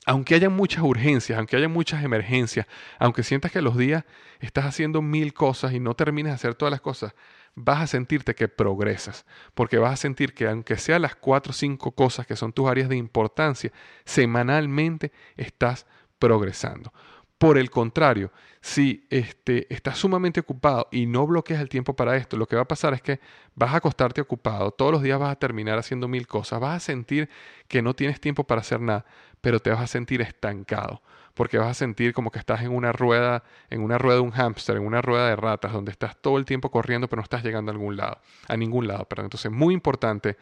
aunque 0.08 0.34
haya 0.34 0.48
muchas 0.48 0.82
urgencias, 0.82 1.38
aunque 1.38 1.54
haya 1.56 1.68
muchas 1.68 2.02
emergencias, 2.02 2.66
aunque 2.98 3.22
sientas 3.22 3.52
que 3.52 3.60
los 3.60 3.76
días 3.76 4.04
estás 4.40 4.64
haciendo 4.64 5.02
mil 5.02 5.34
cosas 5.34 5.74
y 5.74 5.80
no 5.80 5.92
terminas 5.92 6.30
de 6.30 6.34
hacer 6.36 6.54
todas 6.54 6.70
las 6.70 6.80
cosas, 6.80 7.14
vas 7.54 7.82
a 7.82 7.86
sentirte 7.86 8.34
que 8.34 8.48
progresas, 8.48 9.26
porque 9.52 9.76
vas 9.76 9.92
a 9.92 9.96
sentir 9.96 10.32
que 10.32 10.48
aunque 10.48 10.78
sean 10.78 11.02
las 11.02 11.14
cuatro 11.14 11.50
o 11.50 11.52
cinco 11.52 11.92
cosas 11.92 12.26
que 12.26 12.36
son 12.36 12.54
tus 12.54 12.70
áreas 12.70 12.88
de 12.88 12.96
importancia, 12.96 13.70
semanalmente 14.06 15.12
estás 15.36 15.84
progresando. 16.18 16.90
Por 17.38 17.56
el 17.56 17.70
contrario, 17.70 18.32
si 18.60 19.06
este, 19.10 19.72
estás 19.72 19.98
sumamente 19.98 20.40
ocupado 20.40 20.88
y 20.90 21.06
no 21.06 21.24
bloqueas 21.24 21.60
el 21.60 21.68
tiempo 21.68 21.94
para 21.94 22.16
esto, 22.16 22.36
lo 22.36 22.46
que 22.46 22.56
va 22.56 22.62
a 22.62 22.68
pasar 22.68 22.94
es 22.94 23.02
que 23.02 23.20
vas 23.54 23.72
a 23.72 23.76
acostarte 23.76 24.20
ocupado, 24.20 24.72
todos 24.72 24.90
los 24.90 25.02
días 25.02 25.20
vas 25.20 25.30
a 25.30 25.36
terminar 25.36 25.78
haciendo 25.78 26.08
mil 26.08 26.26
cosas, 26.26 26.58
vas 26.58 26.76
a 26.76 26.80
sentir 26.80 27.30
que 27.68 27.80
no 27.80 27.94
tienes 27.94 28.20
tiempo 28.20 28.42
para 28.42 28.62
hacer 28.62 28.80
nada, 28.80 29.04
pero 29.40 29.60
te 29.60 29.70
vas 29.70 29.80
a 29.80 29.86
sentir 29.86 30.20
estancado, 30.20 31.00
porque 31.34 31.58
vas 31.58 31.68
a 31.68 31.74
sentir 31.74 32.12
como 32.12 32.32
que 32.32 32.40
estás 32.40 32.62
en 32.62 32.72
una 32.72 32.90
rueda, 32.90 33.44
en 33.70 33.82
una 33.82 33.98
rueda 33.98 34.16
de 34.16 34.22
un 34.22 34.32
hámster, 34.32 34.76
en 34.76 34.84
una 34.84 35.00
rueda 35.00 35.28
de 35.28 35.36
ratas, 35.36 35.72
donde 35.72 35.92
estás 35.92 36.16
todo 36.20 36.38
el 36.38 36.44
tiempo 36.44 36.72
corriendo, 36.72 37.08
pero 37.08 37.20
no 37.20 37.24
estás 37.24 37.44
llegando 37.44 37.70
a 37.70 37.74
algún 37.74 37.96
lado, 37.96 38.18
a 38.48 38.56
ningún 38.56 38.88
lado, 38.88 39.04
perdón. 39.04 39.26
Entonces, 39.26 39.52
muy 39.52 39.74
importante, 39.74 40.36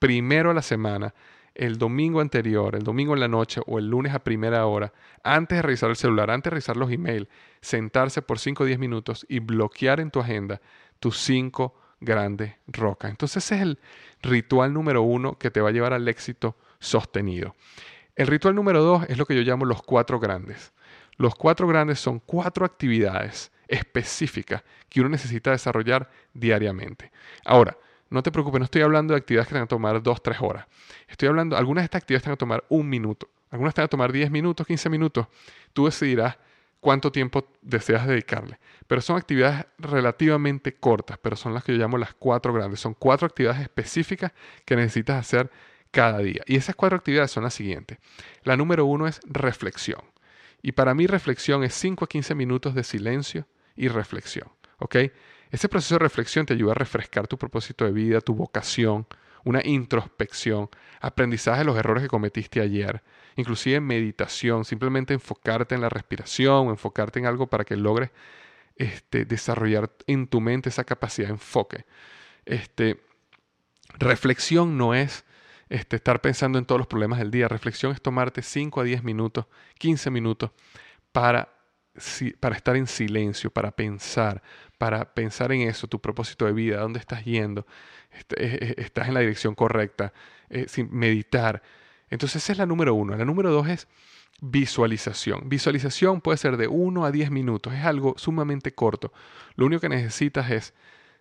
primero 0.00 0.50
a 0.50 0.54
la 0.54 0.62
semana, 0.62 1.14
el 1.54 1.78
domingo 1.78 2.20
anterior, 2.20 2.74
el 2.74 2.82
domingo 2.82 3.14
en 3.14 3.20
la 3.20 3.28
noche 3.28 3.60
o 3.66 3.78
el 3.78 3.88
lunes 3.88 4.12
a 4.12 4.24
primera 4.24 4.66
hora, 4.66 4.92
antes 5.22 5.58
de 5.58 5.62
revisar 5.62 5.90
el 5.90 5.96
celular, 5.96 6.30
antes 6.30 6.50
de 6.50 6.54
revisar 6.54 6.76
los 6.76 6.90
emails, 6.90 7.28
sentarse 7.60 8.22
por 8.22 8.38
5 8.38 8.64
o 8.64 8.66
10 8.66 8.78
minutos 8.78 9.24
y 9.28 9.38
bloquear 9.38 10.00
en 10.00 10.10
tu 10.10 10.20
agenda 10.20 10.60
tus 11.00 11.18
cinco 11.18 11.74
grandes 12.00 12.54
rocas. 12.66 13.10
Entonces 13.10 13.44
ese 13.44 13.56
es 13.56 13.62
el 13.62 13.78
ritual 14.22 14.72
número 14.72 15.02
uno 15.02 15.38
que 15.38 15.50
te 15.50 15.60
va 15.60 15.68
a 15.68 15.72
llevar 15.72 15.92
al 15.92 16.08
éxito 16.08 16.56
sostenido. 16.78 17.54
El 18.16 18.26
ritual 18.26 18.54
número 18.54 18.82
dos 18.82 19.04
es 19.08 19.18
lo 19.18 19.26
que 19.26 19.34
yo 19.34 19.42
llamo 19.42 19.64
los 19.64 19.82
cuatro 19.82 20.20
grandes. 20.20 20.72
Los 21.16 21.34
cuatro 21.34 21.66
grandes 21.66 22.00
son 22.00 22.20
cuatro 22.20 22.64
actividades 22.64 23.52
específicas 23.68 24.62
que 24.88 25.00
uno 25.00 25.08
necesita 25.08 25.50
desarrollar 25.50 26.10
diariamente. 26.32 27.10
Ahora, 27.44 27.76
no 28.14 28.22
te 28.22 28.32
preocupes, 28.32 28.60
no 28.60 28.64
estoy 28.64 28.82
hablando 28.82 29.12
de 29.12 29.18
actividades 29.18 29.48
que 29.48 29.54
tengan 29.54 29.66
que 29.66 29.70
tomar 29.70 30.02
dos, 30.02 30.22
tres 30.22 30.38
horas. 30.40 30.66
Estoy 31.08 31.28
hablando, 31.28 31.56
algunas 31.56 31.82
de 31.82 31.86
estas 31.86 32.02
actividades 32.02 32.22
tengan 32.22 32.36
que 32.36 32.40
tomar 32.40 32.64
un 32.68 32.88
minuto, 32.88 33.28
algunas 33.50 33.74
tengan 33.74 33.88
que 33.88 33.90
tomar 33.90 34.12
10 34.12 34.30
minutos, 34.30 34.66
15 34.66 34.88
minutos. 34.88 35.26
Tú 35.72 35.86
decidirás 35.86 36.38
cuánto 36.80 37.10
tiempo 37.10 37.48
deseas 37.62 38.06
dedicarle. 38.06 38.58
Pero 38.86 39.00
son 39.00 39.16
actividades 39.16 39.64
relativamente 39.78 40.74
cortas, 40.74 41.18
pero 41.18 41.34
son 41.34 41.54
las 41.54 41.64
que 41.64 41.72
yo 41.72 41.78
llamo 41.78 41.96
las 41.98 42.14
cuatro 42.14 42.52
grandes. 42.52 42.80
Son 42.80 42.94
cuatro 42.94 43.26
actividades 43.26 43.62
específicas 43.62 44.32
que 44.64 44.76
necesitas 44.76 45.18
hacer 45.18 45.50
cada 45.90 46.18
día. 46.18 46.42
Y 46.46 46.56
esas 46.56 46.74
cuatro 46.74 46.98
actividades 46.98 47.30
son 47.30 47.44
las 47.44 47.54
siguientes. 47.54 47.98
La 48.42 48.56
número 48.56 48.84
uno 48.84 49.06
es 49.06 49.20
reflexión. 49.24 50.02
Y 50.60 50.72
para 50.72 50.94
mí 50.94 51.06
reflexión 51.06 51.64
es 51.64 51.74
5 51.74 52.04
a 52.04 52.08
15 52.08 52.34
minutos 52.34 52.74
de 52.74 52.84
silencio 52.84 53.46
y 53.76 53.88
reflexión. 53.88 54.48
¿Ok? 54.78 54.96
Ese 55.50 55.68
proceso 55.68 55.96
de 55.96 56.00
reflexión 56.00 56.46
te 56.46 56.54
ayuda 56.54 56.72
a 56.72 56.74
refrescar 56.74 57.26
tu 57.26 57.38
propósito 57.38 57.84
de 57.84 57.92
vida, 57.92 58.20
tu 58.20 58.34
vocación, 58.34 59.06
una 59.44 59.60
introspección, 59.64 60.68
aprendizaje 61.00 61.60
de 61.60 61.64
los 61.66 61.76
errores 61.76 62.02
que 62.02 62.08
cometiste 62.08 62.60
ayer, 62.60 63.02
inclusive 63.36 63.80
meditación, 63.80 64.64
simplemente 64.64 65.14
enfocarte 65.14 65.74
en 65.74 65.82
la 65.82 65.88
respiración, 65.88 66.68
enfocarte 66.68 67.18
en 67.18 67.26
algo 67.26 67.46
para 67.46 67.64
que 67.64 67.76
logres 67.76 68.10
este, 68.76 69.24
desarrollar 69.24 69.90
en 70.06 70.26
tu 70.26 70.40
mente 70.40 70.70
esa 70.70 70.84
capacidad 70.84 71.28
de 71.28 71.34
enfoque. 71.34 71.84
Este, 72.46 73.00
reflexión 73.98 74.76
no 74.76 74.94
es 74.94 75.24
este, 75.68 75.96
estar 75.96 76.20
pensando 76.20 76.58
en 76.58 76.64
todos 76.64 76.78
los 76.78 76.86
problemas 76.86 77.18
del 77.18 77.30
día, 77.30 77.48
reflexión 77.48 77.92
es 77.92 78.00
tomarte 78.00 78.42
5 78.42 78.80
a 78.80 78.84
10 78.84 79.04
minutos, 79.04 79.46
15 79.78 80.10
minutos 80.10 80.50
para 81.12 81.53
para 82.40 82.56
estar 82.56 82.76
en 82.76 82.86
silencio, 82.86 83.50
para 83.50 83.70
pensar, 83.70 84.42
para 84.78 85.14
pensar 85.14 85.52
en 85.52 85.62
eso, 85.62 85.86
tu 85.86 86.00
propósito 86.00 86.46
de 86.46 86.52
vida, 86.52 86.80
dónde 86.80 86.98
estás 86.98 87.24
yendo, 87.24 87.66
estás 88.76 89.08
en 89.08 89.14
la 89.14 89.20
dirección 89.20 89.54
correcta, 89.54 90.12
eh, 90.50 90.66
sin 90.68 90.92
meditar. 90.92 91.62
Entonces 92.10 92.42
esa 92.42 92.52
es 92.52 92.58
la 92.58 92.66
número 92.66 92.94
uno. 92.94 93.16
La 93.16 93.24
número 93.24 93.50
dos 93.50 93.68
es 93.68 93.88
visualización. 94.40 95.48
Visualización 95.48 96.20
puede 96.20 96.38
ser 96.38 96.56
de 96.56 96.68
uno 96.68 97.04
a 97.04 97.10
diez 97.10 97.30
minutos, 97.30 97.72
es 97.72 97.84
algo 97.84 98.14
sumamente 98.16 98.74
corto. 98.74 99.12
Lo 99.56 99.66
único 99.66 99.80
que 99.80 99.88
necesitas 99.88 100.50
es 100.50 100.74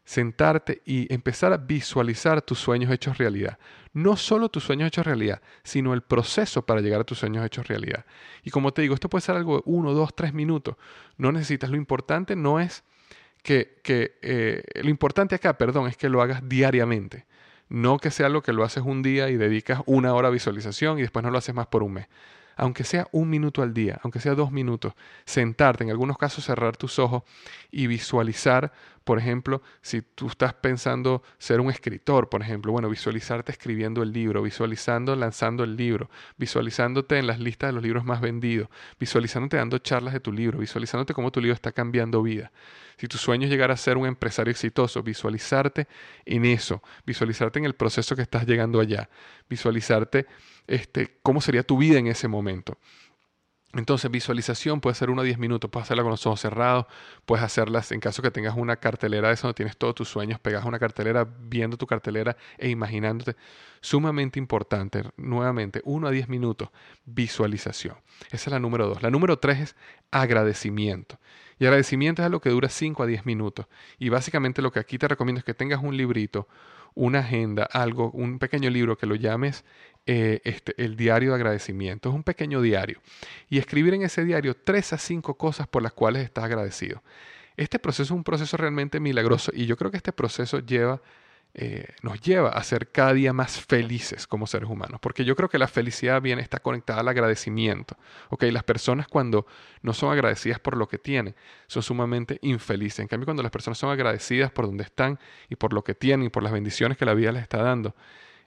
sentarte 0.05 0.81
y 0.85 1.11
empezar 1.13 1.53
a 1.53 1.57
visualizar 1.57 2.41
tus 2.41 2.59
sueños 2.59 2.91
hechos 2.91 3.17
realidad. 3.17 3.57
No 3.93 4.17
solo 4.17 4.49
tus 4.49 4.63
sueños 4.63 4.87
hechos 4.87 5.05
realidad, 5.05 5.41
sino 5.63 5.93
el 5.93 6.01
proceso 6.01 6.65
para 6.65 6.81
llegar 6.81 7.01
a 7.01 7.03
tus 7.03 7.19
sueños 7.19 7.45
hechos 7.45 7.67
realidad. 7.67 8.05
Y 8.43 8.49
como 8.49 8.73
te 8.73 8.81
digo, 8.81 8.95
esto 8.95 9.09
puede 9.09 9.21
ser 9.21 9.35
algo 9.35 9.57
de 9.57 9.63
uno, 9.65 9.93
dos, 9.93 10.15
tres 10.15 10.33
minutos. 10.33 10.75
No 11.17 11.31
necesitas. 11.31 11.69
Lo 11.69 11.77
importante 11.77 12.35
no 12.35 12.59
es 12.59 12.83
que, 13.43 13.81
eh, 13.85 14.63
lo 14.81 14.89
importante 14.89 15.35
acá, 15.35 15.57
perdón, 15.57 15.87
es 15.87 15.97
que 15.97 16.09
lo 16.09 16.21
hagas 16.21 16.47
diariamente. 16.47 17.25
No 17.69 17.97
que 17.97 18.11
sea 18.11 18.25
algo 18.25 18.41
que 18.41 18.53
lo 18.53 18.63
haces 18.63 18.83
un 18.83 19.03
día 19.03 19.29
y 19.29 19.37
dedicas 19.37 19.81
una 19.85 20.13
hora 20.13 20.27
a 20.27 20.31
visualización 20.31 20.99
y 20.99 21.01
después 21.01 21.23
no 21.23 21.31
lo 21.31 21.37
haces 21.37 21.55
más 21.55 21.67
por 21.67 21.83
un 21.83 21.93
mes 21.93 22.07
aunque 22.55 22.83
sea 22.83 23.07
un 23.11 23.29
minuto 23.29 23.61
al 23.61 23.73
día, 23.73 23.99
aunque 24.03 24.19
sea 24.19 24.35
dos 24.35 24.51
minutos, 24.51 24.93
sentarte, 25.25 25.83
en 25.83 25.89
algunos 25.89 26.17
casos 26.17 26.45
cerrar 26.45 26.77
tus 26.77 26.99
ojos 26.99 27.23
y 27.71 27.87
visualizar, 27.87 28.71
por 29.03 29.19
ejemplo, 29.19 29.61
si 29.81 30.01
tú 30.01 30.27
estás 30.27 30.53
pensando 30.53 31.23
ser 31.37 31.59
un 31.59 31.69
escritor, 31.69 32.29
por 32.29 32.41
ejemplo, 32.41 32.71
bueno, 32.71 32.89
visualizarte 32.89 33.51
escribiendo 33.51 34.01
el 34.01 34.13
libro, 34.13 34.41
visualizando 34.41 35.15
lanzando 35.15 35.63
el 35.63 35.75
libro, 35.75 36.09
visualizándote 36.37 37.17
en 37.17 37.27
las 37.27 37.39
listas 37.39 37.69
de 37.69 37.73
los 37.73 37.83
libros 37.83 38.05
más 38.05 38.21
vendidos, 38.21 38.69
visualizándote 38.99 39.57
dando 39.57 39.77
charlas 39.79 40.13
de 40.13 40.19
tu 40.19 40.31
libro, 40.31 40.59
visualizándote 40.59 41.13
cómo 41.13 41.31
tu 41.31 41.41
libro 41.41 41.53
está 41.53 41.71
cambiando 41.71 42.21
vida. 42.21 42.51
Si 42.97 43.07
tu 43.07 43.17
sueño 43.17 43.45
es 43.45 43.49
llegar 43.51 43.71
a 43.71 43.77
ser 43.77 43.97
un 43.97 44.05
empresario 44.05 44.51
exitoso, 44.51 45.03
visualizarte 45.03 45.87
en 46.25 46.45
eso, 46.45 46.81
visualizarte 47.05 47.59
en 47.59 47.65
el 47.65 47.75
proceso 47.75 48.15
que 48.15 48.21
estás 48.21 48.45
llegando 48.45 48.79
allá, 48.79 49.09
visualizarte 49.49 50.27
este, 50.67 51.19
cómo 51.21 51.41
sería 51.41 51.63
tu 51.63 51.77
vida 51.77 51.99
en 51.99 52.07
ese 52.07 52.27
momento. 52.27 52.77
Entonces, 53.75 54.11
visualización 54.11 54.81
puede 54.81 54.93
ser 54.93 55.09
uno 55.09 55.21
a 55.21 55.25
10 55.25 55.39
minutos, 55.39 55.67
puedes 55.71 55.87
hacerla 55.87 56.03
con 56.03 56.11
los 56.11 56.25
ojos 56.27 56.39
cerrados, 56.39 56.85
puedes 57.25 57.43
hacerlas 57.43 57.91
en 57.91 57.99
caso 57.99 58.21
que 58.21 58.29
tengas 58.29 58.55
una 58.55 58.75
cartelera 58.75 59.29
de 59.29 59.33
eso 59.33 59.47
donde 59.47 59.55
tienes 59.55 59.77
todos 59.77 59.95
tus 59.95 60.07
sueños, 60.07 60.39
pegas 60.39 60.63
una 60.63 60.77
cartelera, 60.77 61.27
viendo 61.39 61.75
tu 61.75 61.87
cartelera 61.87 62.37
e 62.59 62.69
imaginándote. 62.69 63.35
Sumamente 63.81 64.37
importante, 64.37 65.03
nuevamente, 65.17 65.81
uno 65.85 66.07
a 66.07 66.11
10 66.11 66.29
minutos, 66.29 66.69
visualización. 67.05 67.95
Esa 68.27 68.35
es 68.35 68.51
la 68.51 68.59
número 68.59 68.87
dos. 68.87 69.01
La 69.01 69.09
número 69.09 69.39
tres 69.39 69.59
es 69.59 69.75
agradecimiento. 70.11 71.17
Y 71.57 71.65
agradecimiento 71.65 72.21
es 72.21 72.27
algo 72.27 72.41
que 72.41 72.51
dura 72.51 72.69
5 72.69 73.01
a 73.01 73.05
10 73.07 73.25
minutos. 73.25 73.65
Y 73.97 74.09
básicamente 74.09 74.61
lo 74.61 74.71
que 74.71 74.79
aquí 74.79 74.99
te 74.99 75.07
recomiendo 75.07 75.39
es 75.39 75.45
que 75.45 75.55
tengas 75.55 75.81
un 75.81 75.97
librito, 75.97 76.47
una 76.93 77.19
agenda, 77.19 77.63
algo, 77.63 78.11
un 78.11 78.37
pequeño 78.37 78.69
libro 78.69 78.97
que 78.97 79.07
lo 79.07 79.15
llames 79.15 79.65
eh, 80.05 80.41
este, 80.43 80.73
el 80.83 80.97
diario 80.97 81.29
de 81.29 81.35
agradecimiento. 81.35 82.09
Es 82.09 82.15
un 82.15 82.23
pequeño 82.23 82.61
diario. 82.61 82.99
Y 83.49 83.57
escribir 83.57 83.93
en 83.93 84.03
ese 84.03 84.25
diario 84.25 84.55
tres 84.55 84.93
a 84.93 84.97
cinco 84.97 85.37
cosas 85.37 85.67
por 85.67 85.81
las 85.81 85.93
cuales 85.93 86.23
estás 86.23 86.43
agradecido. 86.43 87.01
Este 87.55 87.79
proceso 87.79 88.03
es 88.03 88.11
un 88.11 88.23
proceso 88.23 88.57
realmente 88.57 88.99
milagroso 88.99 89.51
y 89.53 89.65
yo 89.65 89.77
creo 89.77 89.91
que 89.91 89.97
este 89.97 90.11
proceso 90.11 90.59
eh, 91.55 91.85
nos 92.01 92.19
lleva 92.19 92.49
a 92.49 92.63
ser 92.63 92.89
cada 92.91 93.13
día 93.13 93.31
más 93.31 93.61
felices 93.61 94.25
como 94.25 94.47
seres 94.47 94.67
humanos, 94.69 94.99
porque 94.99 95.23
yo 95.23 95.35
creo 95.35 95.49
que 95.49 95.59
la 95.59 95.67
felicidad 95.67 96.19
bien 96.19 96.39
está 96.39 96.59
conectada 96.59 97.01
al 97.01 97.07
agradecimiento. 97.07 97.95
Okay, 98.29 98.49
las 98.49 98.63
personas 98.63 99.07
cuando 99.07 99.45
no 99.83 99.93
son 99.93 100.11
agradecidas 100.11 100.59
por 100.59 100.75
lo 100.75 100.87
que 100.87 100.97
tienen 100.97 101.35
son 101.67 101.83
sumamente 101.83 102.39
infelices. 102.41 102.99
En 102.99 103.07
cambio, 103.07 103.25
cuando 103.25 103.43
las 103.43 103.51
personas 103.51 103.77
son 103.77 103.91
agradecidas 103.91 104.51
por 104.51 104.65
donde 104.65 104.83
están 104.83 105.19
y 105.47 105.55
por 105.55 105.73
lo 105.73 105.83
que 105.83 105.93
tienen 105.93 106.27
y 106.27 106.29
por 106.29 106.41
las 106.41 106.51
bendiciones 106.51 106.97
que 106.97 107.05
la 107.05 107.13
vida 107.13 107.31
les 107.31 107.43
está 107.43 107.61
dando, 107.61 107.95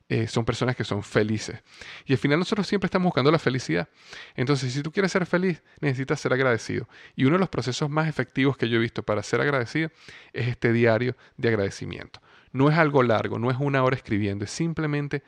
eh, 0.08 0.28
son 0.28 0.44
personas 0.44 0.76
que 0.76 0.84
son 0.84 1.02
felices. 1.02 1.62
Y 2.04 2.12
al 2.12 2.18
final 2.18 2.38
nosotros 2.38 2.66
siempre 2.66 2.86
estamos 2.86 3.06
buscando 3.06 3.30
la 3.30 3.38
felicidad. 3.38 3.88
Entonces, 4.36 4.72
si 4.72 4.82
tú 4.82 4.92
quieres 4.92 5.10
ser 5.10 5.26
feliz, 5.26 5.62
necesitas 5.80 6.20
ser 6.20 6.32
agradecido. 6.32 6.88
Y 7.16 7.24
uno 7.24 7.34
de 7.34 7.40
los 7.40 7.48
procesos 7.48 7.90
más 7.90 8.08
efectivos 8.08 8.56
que 8.56 8.68
yo 8.68 8.76
he 8.76 8.80
visto 8.80 9.02
para 9.02 9.22
ser 9.22 9.40
agradecido 9.40 9.90
es 10.32 10.48
este 10.48 10.72
diario 10.72 11.16
de 11.36 11.48
agradecimiento. 11.48 12.20
No 12.52 12.70
es 12.70 12.78
algo 12.78 13.02
largo, 13.02 13.38
no 13.38 13.50
es 13.50 13.56
una 13.58 13.82
hora 13.82 13.96
escribiendo, 13.96 14.44
es 14.44 14.50
simplemente 14.50 15.22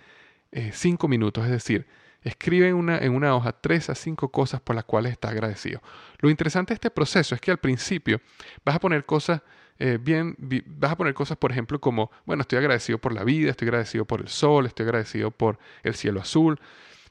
eh, 0.52 0.70
cinco 0.72 1.08
minutos. 1.08 1.44
Es 1.44 1.50
decir, 1.50 1.86
escribe 2.22 2.68
en 2.68 2.74
una, 2.74 2.98
en 2.98 3.14
una 3.14 3.34
hoja 3.34 3.52
tres 3.52 3.90
a 3.90 3.94
cinco 3.94 4.30
cosas 4.30 4.60
por 4.60 4.76
las 4.76 4.84
cuales 4.84 5.12
estás 5.12 5.30
agradecido. 5.32 5.80
Lo 6.18 6.30
interesante 6.30 6.72
de 6.72 6.74
este 6.74 6.90
proceso 6.90 7.34
es 7.34 7.40
que 7.40 7.50
al 7.50 7.58
principio 7.58 8.20
vas 8.64 8.76
a 8.76 8.80
poner 8.80 9.04
cosas 9.04 9.42
eh, 9.78 9.98
bien, 10.00 10.36
vas 10.66 10.92
a 10.92 10.96
poner 10.96 11.14
cosas, 11.14 11.36
por 11.36 11.52
ejemplo, 11.52 11.80
como, 11.80 12.10
bueno, 12.26 12.40
estoy 12.40 12.58
agradecido 12.58 12.98
por 12.98 13.12
la 13.12 13.22
vida, 13.22 13.50
estoy 13.50 13.68
agradecido 13.68 14.04
por 14.04 14.20
el 14.20 14.28
sol, 14.28 14.66
estoy 14.66 14.84
agradecido 14.84 15.30
por 15.30 15.58
el 15.84 15.94
cielo 15.94 16.20
azul, 16.20 16.58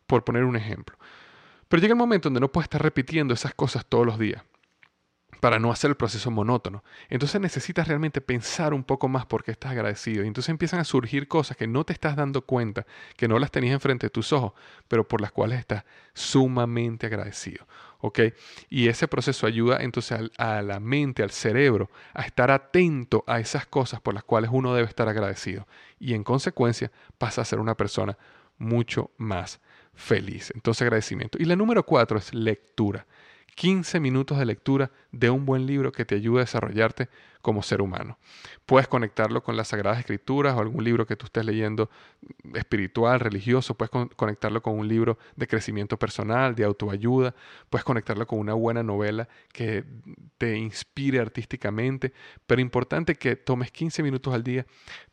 por 0.05 0.25
poner 0.25 0.43
un 0.43 0.57
ejemplo. 0.57 0.97
Pero 1.69 1.81
llega 1.81 1.93
el 1.93 1.97
momento 1.97 2.27
donde 2.27 2.41
no 2.41 2.51
puedes 2.51 2.65
estar 2.65 2.81
repitiendo 2.81 3.33
esas 3.33 3.53
cosas 3.53 3.85
todos 3.85 4.05
los 4.05 4.19
días 4.19 4.43
para 5.39 5.59
no 5.59 5.71
hacer 5.71 5.89
el 5.89 5.97
proceso 5.97 6.31
monótono. 6.31 6.83
Entonces 7.09 7.39
necesitas 7.39 7.87
realmente 7.87 8.21
pensar 8.21 8.73
un 8.73 8.83
poco 8.83 9.07
más 9.07 9.25
por 9.25 9.43
qué 9.43 9.51
estás 9.51 9.71
agradecido. 9.71 10.23
Y 10.23 10.27
entonces 10.27 10.49
empiezan 10.49 10.79
a 10.79 10.83
surgir 10.83 11.27
cosas 11.27 11.57
que 11.57 11.67
no 11.67 11.83
te 11.83 11.93
estás 11.93 12.15
dando 12.15 12.41
cuenta, 12.41 12.85
que 13.15 13.27
no 13.27 13.39
las 13.39 13.51
tenías 13.51 13.73
enfrente 13.73 14.07
de 14.07 14.09
tus 14.09 14.33
ojos, 14.33 14.53
pero 14.87 15.07
por 15.07 15.21
las 15.21 15.31
cuales 15.31 15.59
estás 15.59 15.83
sumamente 16.13 17.05
agradecido. 17.07 17.67
¿Ok? 17.99 18.19
Y 18.69 18.89
ese 18.89 19.07
proceso 19.07 19.47
ayuda 19.47 19.77
entonces 19.81 20.29
a 20.37 20.61
la 20.61 20.79
mente, 20.79 21.23
al 21.23 21.31
cerebro, 21.31 21.89
a 22.13 22.21
estar 22.21 22.51
atento 22.51 23.23
a 23.25 23.39
esas 23.39 23.65
cosas 23.65 24.01
por 24.01 24.13
las 24.13 24.23
cuales 24.23 24.51
uno 24.53 24.75
debe 24.75 24.87
estar 24.87 25.09
agradecido. 25.09 25.67
Y 25.99 26.13
en 26.13 26.23
consecuencia 26.23 26.91
pasa 27.17 27.41
a 27.41 27.45
ser 27.45 27.59
una 27.59 27.75
persona 27.75 28.17
mucho 28.59 29.11
más 29.17 29.59
feliz. 29.95 30.51
Entonces 30.53 30.83
agradecimiento. 30.83 31.37
Y 31.41 31.45
la 31.45 31.55
número 31.55 31.83
cuatro 31.83 32.17
es 32.17 32.33
lectura. 32.33 33.05
15 33.57 33.99
minutos 33.99 34.37
de 34.37 34.45
lectura 34.45 34.91
de 35.11 35.31
un 35.31 35.43
buen 35.43 35.65
libro 35.65 35.91
que 35.91 36.05
te 36.05 36.13
ayude 36.13 36.41
a 36.41 36.45
desarrollarte 36.45 37.09
como 37.41 37.63
ser 37.63 37.81
humano. 37.81 38.19
Puedes 38.67 38.87
conectarlo 38.87 39.41
con 39.41 39.57
las 39.57 39.69
Sagradas 39.69 39.97
Escrituras 39.97 40.55
o 40.55 40.59
algún 40.59 40.83
libro 40.83 41.07
que 41.07 41.15
tú 41.15 41.25
estés 41.25 41.43
leyendo 41.43 41.89
espiritual, 42.53 43.19
religioso, 43.19 43.73
puedes 43.73 43.89
conectarlo 44.15 44.61
con 44.61 44.77
un 44.77 44.87
libro 44.87 45.17
de 45.35 45.47
crecimiento 45.47 45.97
personal, 45.97 46.53
de 46.53 46.65
autoayuda, 46.65 47.33
puedes 47.71 47.83
conectarlo 47.83 48.27
con 48.27 48.37
una 48.37 48.53
buena 48.53 48.83
novela 48.83 49.27
que 49.51 49.83
te 50.37 50.55
inspire 50.55 51.19
artísticamente, 51.19 52.13
pero 52.45 52.61
importante 52.61 53.15
que 53.15 53.35
tomes 53.35 53.71
15 53.71 54.03
minutos 54.03 54.35
al 54.35 54.43
día 54.43 54.67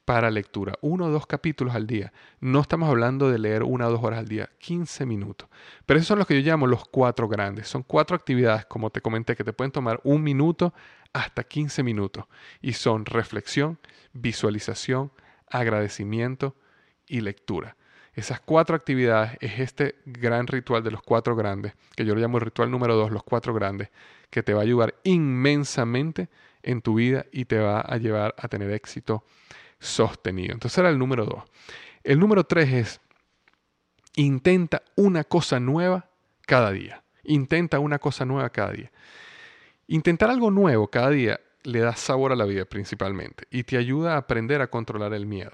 para 0.04 0.30
lectura, 0.30 0.74
uno 0.82 1.06
o 1.06 1.10
dos 1.10 1.26
capítulos 1.26 1.74
al 1.74 1.86
día. 1.86 2.12
No 2.40 2.60
estamos 2.60 2.88
hablando 2.88 3.30
de 3.30 3.38
leer 3.38 3.62
una 3.62 3.88
o 3.88 3.90
dos 3.90 4.02
horas 4.02 4.18
al 4.18 4.28
día, 4.28 4.50
15 4.58 5.06
minutos. 5.06 5.48
Pero 5.86 5.98
esos 5.98 6.08
son 6.08 6.18
los 6.18 6.26
que 6.26 6.40
yo 6.40 6.50
llamo 6.50 6.66
los 6.66 6.84
cuatro 6.86 7.28
grandes. 7.28 7.68
Son 7.68 7.82
cuatro 7.82 8.16
actividades, 8.16 8.66
como 8.66 8.90
te 8.90 9.00
comenté, 9.00 9.34
que 9.36 9.44
te 9.44 9.52
pueden 9.52 9.72
tomar 9.72 10.00
un 10.04 10.22
minuto 10.22 10.74
hasta 11.12 11.44
15 11.44 11.82
minutos. 11.82 12.24
Y 12.60 12.74
son 12.74 13.06
reflexión, 13.06 13.78
visualización, 14.12 15.10
agradecimiento 15.48 16.54
y 17.06 17.20
lectura. 17.20 17.76
Esas 18.14 18.40
cuatro 18.40 18.76
actividades 18.76 19.36
es 19.40 19.58
este 19.58 19.96
gran 20.06 20.46
ritual 20.46 20.84
de 20.84 20.92
los 20.92 21.02
cuatro 21.02 21.34
grandes, 21.34 21.74
que 21.96 22.04
yo 22.04 22.14
lo 22.14 22.20
llamo 22.20 22.38
el 22.38 22.44
ritual 22.44 22.70
número 22.70 22.94
dos, 22.94 23.10
los 23.10 23.24
cuatro 23.24 23.52
grandes, 23.54 23.90
que 24.30 24.42
te 24.42 24.54
va 24.54 24.60
a 24.60 24.62
ayudar 24.62 24.94
inmensamente 25.02 26.28
en 26.62 26.80
tu 26.80 26.94
vida 26.94 27.26
y 27.32 27.46
te 27.46 27.58
va 27.58 27.80
a 27.80 27.96
llevar 27.96 28.34
a 28.38 28.48
tener 28.48 28.70
éxito 28.70 29.24
sostenido. 29.84 30.52
Entonces 30.52 30.78
era 30.78 30.90
el 30.90 30.98
número 30.98 31.24
dos. 31.24 31.44
El 32.02 32.18
número 32.18 32.44
tres 32.44 32.72
es, 32.72 33.00
intenta 34.16 34.82
una 34.96 35.24
cosa 35.24 35.60
nueva 35.60 36.08
cada 36.46 36.70
día. 36.70 37.02
Intenta 37.24 37.78
una 37.78 37.98
cosa 37.98 38.24
nueva 38.24 38.50
cada 38.50 38.72
día. 38.72 38.92
Intentar 39.86 40.30
algo 40.30 40.50
nuevo 40.50 40.88
cada 40.88 41.10
día 41.10 41.40
le 41.62 41.80
da 41.80 41.96
sabor 41.96 42.32
a 42.32 42.36
la 42.36 42.44
vida 42.44 42.64
principalmente 42.64 43.46
y 43.50 43.64
te 43.64 43.76
ayuda 43.76 44.14
a 44.14 44.18
aprender 44.18 44.60
a 44.60 44.68
controlar 44.68 45.14
el 45.14 45.26
miedo. 45.26 45.52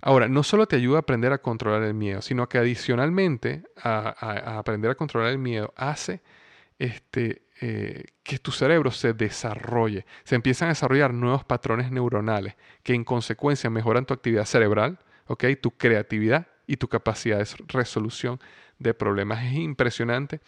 Ahora, 0.00 0.28
no 0.28 0.42
solo 0.42 0.66
te 0.66 0.76
ayuda 0.76 0.98
a 0.98 1.00
aprender 1.00 1.32
a 1.32 1.38
controlar 1.38 1.82
el 1.82 1.94
miedo, 1.94 2.22
sino 2.22 2.48
que 2.48 2.58
adicionalmente 2.58 3.62
a, 3.82 4.58
aprender 4.58 4.90
a 4.90 4.94
controlar 4.94 5.30
el 5.30 5.38
miedo 5.38 5.72
hace 5.76 6.22
este, 6.78 7.42
eh, 7.64 8.06
que 8.24 8.40
tu 8.40 8.50
cerebro 8.50 8.90
se 8.90 9.12
desarrolle. 9.12 10.04
Se 10.24 10.34
empiezan 10.34 10.66
a 10.66 10.70
desarrollar 10.70 11.14
nuevos 11.14 11.44
patrones 11.44 11.92
neuronales 11.92 12.56
que 12.82 12.92
en 12.92 13.04
consecuencia 13.04 13.70
mejoran 13.70 14.04
tu 14.04 14.12
actividad 14.14 14.46
cerebral, 14.46 14.98
tu 15.60 15.70
creatividad 15.70 16.48
y 16.66 16.76
tu 16.76 16.88
capacidad 16.88 17.38
de 17.38 17.46
resolución 17.68 18.40
de 18.80 18.94
problemas. 18.94 19.44
Es 19.44 19.52
impresionante 19.52 20.40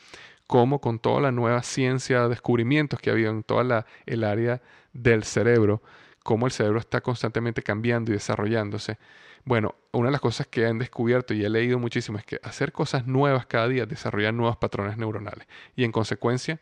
cómo 0.48 0.80
con 0.80 0.98
toda 0.98 1.20
la 1.20 1.30
nueva 1.30 1.62
ciencia, 1.62 2.26
descubrimientos 2.26 2.98
que 2.98 3.10
ha 3.10 3.12
habido 3.12 3.30
en 3.30 3.44
toda 3.44 3.86
el 4.06 4.24
área 4.24 4.60
del 4.92 5.22
cerebro, 5.22 5.82
cómo 6.24 6.46
el 6.46 6.52
cerebro 6.52 6.80
está 6.80 7.00
constantemente 7.00 7.62
cambiando 7.62 8.10
y 8.10 8.14
desarrollándose. 8.14 8.98
Bueno, 9.44 9.76
una 9.92 10.08
de 10.08 10.12
las 10.12 10.20
cosas 10.20 10.48
que 10.48 10.66
han 10.66 10.80
descubierto 10.80 11.32
y 11.32 11.44
he 11.44 11.48
leído 11.48 11.78
muchísimo 11.78 12.18
es 12.18 12.24
que 12.24 12.40
hacer 12.42 12.72
cosas 12.72 13.06
nuevas 13.06 13.46
cada 13.46 13.68
día 13.68 13.86
desarrolla 13.86 14.32
nuevos 14.32 14.56
patrones 14.56 14.96
neuronales 14.96 15.46
y 15.76 15.84
en 15.84 15.92
consecuencia 15.92 16.58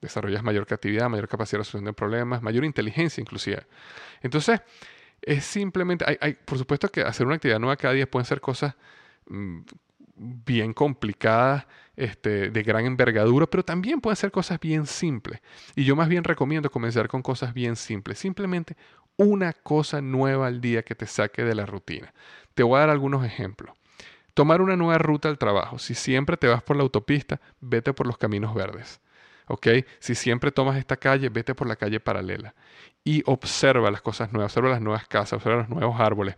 desarrollas 0.00 0.42
mayor 0.42 0.66
creatividad, 0.66 1.08
mayor 1.08 1.28
capacidad 1.28 1.58
de 1.58 1.64
resolución 1.64 1.84
de 1.86 1.92
problemas, 1.92 2.42
mayor 2.42 2.64
inteligencia 2.64 3.20
inclusive. 3.20 3.66
Entonces, 4.22 4.60
es 5.22 5.44
simplemente, 5.44 6.04
hay, 6.20 6.34
por 6.44 6.58
supuesto 6.58 6.88
que 6.88 7.02
hacer 7.02 7.26
una 7.26 7.36
actividad 7.36 7.58
nueva 7.58 7.76
cada 7.76 7.94
día 7.94 8.10
pueden 8.10 8.24
ser 8.24 8.40
cosas 8.40 8.74
mm, 9.26 9.60
bien 10.16 10.72
complicadas, 10.72 11.66
este, 11.96 12.50
de 12.50 12.62
gran 12.62 12.86
envergadura, 12.86 13.46
pero 13.46 13.62
también 13.64 14.00
pueden 14.00 14.16
ser 14.16 14.30
cosas 14.30 14.58
bien 14.58 14.86
simples. 14.86 15.40
Y 15.76 15.84
yo 15.84 15.96
más 15.96 16.08
bien 16.08 16.24
recomiendo 16.24 16.70
comenzar 16.70 17.08
con 17.08 17.22
cosas 17.22 17.52
bien 17.52 17.76
simples. 17.76 18.18
Simplemente 18.18 18.76
una 19.16 19.52
cosa 19.52 20.00
nueva 20.00 20.46
al 20.46 20.60
día 20.60 20.82
que 20.82 20.94
te 20.94 21.06
saque 21.06 21.44
de 21.44 21.54
la 21.54 21.66
rutina. 21.66 22.14
Te 22.54 22.62
voy 22.62 22.76
a 22.76 22.80
dar 22.80 22.90
algunos 22.90 23.24
ejemplos. 23.24 23.76
Tomar 24.32 24.62
una 24.62 24.76
nueva 24.76 24.96
ruta 24.96 25.28
al 25.28 25.36
trabajo. 25.36 25.78
Si 25.78 25.94
siempre 25.94 26.36
te 26.38 26.48
vas 26.48 26.62
por 26.62 26.76
la 26.76 26.82
autopista, 26.82 27.40
vete 27.60 27.92
por 27.92 28.06
los 28.06 28.16
caminos 28.16 28.54
verdes. 28.54 29.00
¿Ok? 29.50 29.66
Si 29.98 30.14
siempre 30.14 30.52
tomas 30.52 30.78
esta 30.78 30.96
calle, 30.96 31.28
vete 31.28 31.54
por 31.54 31.66
la 31.66 31.76
calle 31.76 32.00
paralela 32.00 32.54
y 33.04 33.22
observa 33.26 33.90
las 33.90 34.00
cosas 34.02 34.32
nuevas, 34.32 34.52
observa 34.52 34.70
las 34.70 34.80
nuevas 34.80 35.06
casas, 35.08 35.34
observa 35.34 35.58
los 35.58 35.68
nuevos 35.68 36.00
árboles 36.00 36.36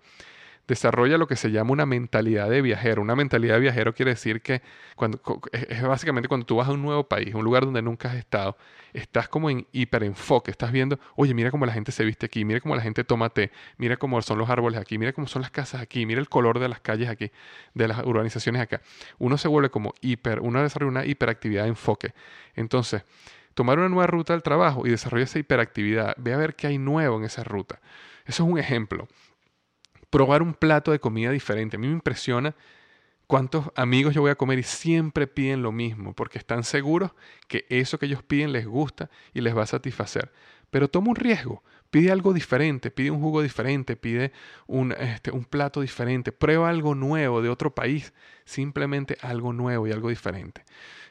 desarrolla 0.68 1.18
lo 1.18 1.27
que 1.27 1.37
se 1.37 1.51
llama 1.51 1.72
una 1.72 1.87
mentalidad 1.87 2.48
de 2.48 2.62
viajero. 2.62 3.03
Una 3.03 3.16
mentalidad 3.16 3.55
de 3.55 3.61
viajero 3.61 3.94
quiere 3.94 4.12
decir 4.12 4.42
que 4.42 4.62
cuando, 4.96 5.20
es 5.53 5.83
básicamente 5.83 6.29
cuando 6.29 6.46
tú 6.46 6.57
vas 6.57 6.68
a 6.68 6.72
un 6.72 6.83
nuevo 6.83 7.09
país, 7.09 7.35
un 7.35 7.44
lugar 7.44 7.64
donde 7.64 7.83
nunca 7.83 8.11
has 8.11 8.16
estado, 8.16 8.57
estás 8.92 9.29
como 9.29 9.51
en 9.51 9.66
hiperenfoque, 9.72 10.51
estás 10.51 10.70
viendo, 10.72 10.98
oye, 11.16 11.35
mira 11.35 11.51
cómo 11.51 11.66
la 11.66 11.72
gente 11.72 11.92
se 11.92 12.05
viste 12.05 12.27
aquí, 12.27 12.44
mira 12.44 12.61
cómo 12.61 12.77
la 12.77 12.83
gente 12.83 13.05
toma 13.05 13.31
té, 13.31 13.51
mira 13.77 13.96
cómo 13.96 14.20
son 14.22 14.38
los 14.38 14.48
árboles 14.51 14.81
aquí, 14.81 14.98
mira 14.98 15.12
cómo 15.12 15.27
son 15.27 15.42
las 15.42 15.51
casas 15.51 15.83
aquí, 15.83 16.07
mira 16.07 16.20
el 16.20 16.29
color 16.29 16.59
de 16.61 16.68
las 16.68 16.81
calles 16.81 17.09
aquí, 17.09 17.31
de 17.75 17.88
las 17.88 17.98
urbanizaciones 18.05 18.62
acá. 18.62 18.81
Uno 19.18 19.38
se 19.38 19.48
vuelve 19.48 19.70
como 19.70 19.94
hiper, 20.01 20.40
uno 20.40 20.62
desarrolla 20.62 20.90
una 20.90 21.07
hiperactividad 21.07 21.64
de 21.64 21.70
enfoque. 21.70 22.14
Entonces, 22.55 23.03
tomar 23.55 23.79
una 23.79 23.88
nueva 23.88 24.07
ruta 24.07 24.33
al 24.33 24.42
trabajo 24.42 24.87
y 24.87 24.90
desarrollar 24.90 25.25
esa 25.25 25.38
hiperactividad, 25.38 26.14
ve 26.18 26.35
a 26.35 26.37
ver 26.37 26.55
qué 26.55 26.68
hay 26.68 26.79
nuevo 26.79 27.18
en 27.18 27.25
esa 27.25 27.42
ruta. 27.42 27.81
Eso 28.25 28.44
es 28.44 28.48
un 28.48 28.59
ejemplo 28.59 29.09
probar 30.12 30.42
un 30.42 30.53
plato 30.53 30.92
de 30.92 31.01
comida 31.01 31.31
diferente. 31.31 31.77
A 31.77 31.81
mí 31.81 31.87
me 31.87 31.94
impresiona 31.94 32.55
cuántos 33.27 33.70
amigos 33.75 34.14
yo 34.14 34.20
voy 34.20 34.31
a 34.31 34.35
comer 34.35 34.59
y 34.59 34.62
siempre 34.62 35.27
piden 35.27 35.62
lo 35.62 35.72
mismo, 35.72 36.12
porque 36.12 36.37
están 36.37 36.64
seguros 36.64 37.12
que 37.48 37.64
eso 37.70 37.98
que 37.98 38.05
ellos 38.05 38.22
piden 38.22 38.53
les 38.53 38.66
gusta 38.66 39.09
y 39.33 39.40
les 39.40 39.57
va 39.57 39.62
a 39.62 39.66
satisfacer. 39.66 40.31
Pero 40.70 40.88
toma 40.88 41.09
un 41.09 41.16
riesgo, 41.16 41.62
pide 41.90 42.12
algo 42.12 42.35
diferente, 42.35 42.90
pide 42.90 43.11
un 43.11 43.22
jugo 43.22 43.40
diferente, 43.40 43.96
pide 43.96 44.33
un, 44.66 44.92
este, 44.92 45.31
un 45.31 45.46
plato 45.46 45.81
diferente, 45.81 46.31
prueba 46.31 46.68
algo 46.68 46.94
nuevo 46.94 47.40
de 47.40 47.48
otro 47.48 47.75
país, 47.75 48.12
simplemente 48.44 49.16
algo 49.22 49.55
nuevo 49.55 49.87
y 49.87 49.92
algo 49.92 50.11
diferente. 50.11 50.62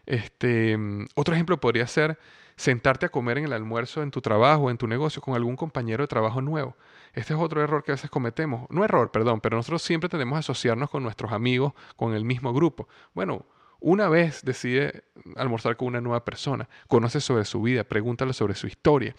Este, 0.06 0.78
otro 1.16 1.34
ejemplo 1.34 1.60
podría 1.60 1.88
ser 1.88 2.20
sentarte 2.56 3.08
a 3.08 3.10
comer 3.10 3.40
en 3.40 3.46
el 3.46 3.54
almuerzo 3.54 4.04
en 4.04 4.12
tu 4.12 4.22
trabajo, 4.22 4.70
en 4.70 4.78
tu 4.78 4.86
negocio, 4.88 5.24
con 5.24 5.34
algún 5.34 5.56
compañero 5.56 6.04
de 6.04 6.08
trabajo 6.08 6.40
nuevo. 6.40 6.78
Este 7.13 7.34
es 7.34 7.39
otro 7.39 7.62
error 7.62 7.84
que 7.84 7.91
a 7.91 7.95
veces 7.95 8.10
cometemos. 8.10 8.69
No 8.69 8.86
error, 8.86 9.12
perdón, 9.12 9.41
pero 9.41 9.58
nosotros 9.58 9.82
siempre 9.82 10.10
tenemos 10.10 10.38
que 10.38 10.39
asociarnos 10.39 10.89
con 10.89 11.04
nuestros 11.04 11.32
amigos, 11.32 11.74
con 11.95 12.13
el 12.13 12.24
mismo 12.24 12.54
grupo. 12.54 12.88
Bueno, 13.13 13.45
una 13.80 14.10
vez 14.10 14.43
decide 14.43 15.04
almorzar 15.36 15.76
con 15.76 15.89
una 15.89 16.02
nueva 16.02 16.24
persona, 16.24 16.69
conoce 16.88 17.19
sobre 17.19 17.45
su 17.45 17.62
vida, 17.62 17.84
pregúntale 17.84 18.32
sobre 18.34 18.56
su 18.56 18.67
historia. 18.67 19.15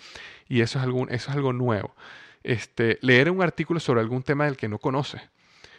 Y 0.49 0.61
eso 0.61 0.79
es, 1.11 1.29
algo 1.29 1.53
nuevo. 1.53 1.95
Este, 2.43 2.99
leer 3.03 3.31
un 3.31 3.43
artículo 3.43 3.81
sobre 3.81 4.01
algún 4.01 4.23
tema 4.23 4.45
del 4.45 4.57
que 4.57 4.69
no 4.69 4.79
conoces. 4.79 5.21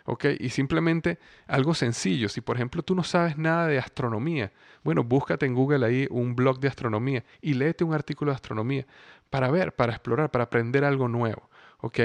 ¿ok? 0.05 0.25
Y 0.39 0.49
simplemente 0.49 1.19
algo 1.47 1.73
sencillo. 1.73 2.29
Si 2.29 2.41
por 2.41 2.57
ejemplo 2.57 2.83
tú 2.83 2.95
no 2.95 3.03
sabes 3.03 3.37
nada 3.37 3.67
de 3.67 3.79
astronomía, 3.79 4.51
bueno, 4.83 5.03
búscate 5.03 5.45
en 5.45 5.55
Google 5.55 5.85
ahí 5.85 6.07
un 6.09 6.35
blog 6.35 6.59
de 6.59 6.67
astronomía 6.67 7.23
y 7.41 7.53
léete 7.53 7.83
un 7.83 7.93
artículo 7.93 8.31
de 8.31 8.35
astronomía 8.35 8.85
para 9.29 9.49
ver, 9.49 9.73
para 9.73 9.93
explorar, 9.93 10.29
para 10.29 10.45
aprender 10.45 10.83
algo 10.83 11.07
nuevo. 11.07 11.49
¿Ok? 11.83 11.99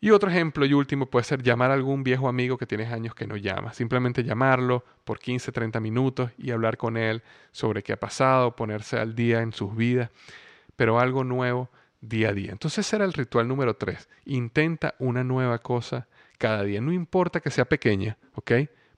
Y 0.00 0.10
otro 0.12 0.30
ejemplo 0.30 0.64
y 0.64 0.72
último 0.72 1.06
puede 1.06 1.24
ser 1.24 1.42
llamar 1.42 1.70
a 1.70 1.74
algún 1.74 2.02
viejo 2.02 2.28
amigo 2.28 2.56
que 2.56 2.66
tienes 2.66 2.90
años 2.90 3.14
que 3.14 3.26
no 3.26 3.36
llama. 3.36 3.74
Simplemente 3.74 4.24
llamarlo 4.24 4.82
por 5.04 5.18
15, 5.18 5.52
30 5.52 5.78
minutos 5.80 6.30
y 6.38 6.52
hablar 6.52 6.78
con 6.78 6.96
él 6.96 7.22
sobre 7.52 7.82
qué 7.82 7.92
ha 7.92 8.00
pasado, 8.00 8.56
ponerse 8.56 8.98
al 8.98 9.14
día 9.14 9.42
en 9.42 9.52
sus 9.52 9.76
vidas, 9.76 10.08
pero 10.76 10.98
algo 10.98 11.22
nuevo 11.22 11.68
día 12.00 12.30
a 12.30 12.32
día. 12.32 12.52
Entonces 12.52 12.86
ese 12.86 12.96
era 12.96 13.04
el 13.04 13.12
ritual 13.12 13.46
número 13.46 13.76
3. 13.76 14.08
Intenta 14.24 14.94
una 14.98 15.22
nueva 15.22 15.58
cosa 15.58 16.08
cada 16.38 16.62
día. 16.62 16.80
No 16.80 16.92
importa 16.92 17.40
que 17.40 17.50
sea 17.50 17.66
pequeña, 17.66 18.16
¿ok? 18.36 18.52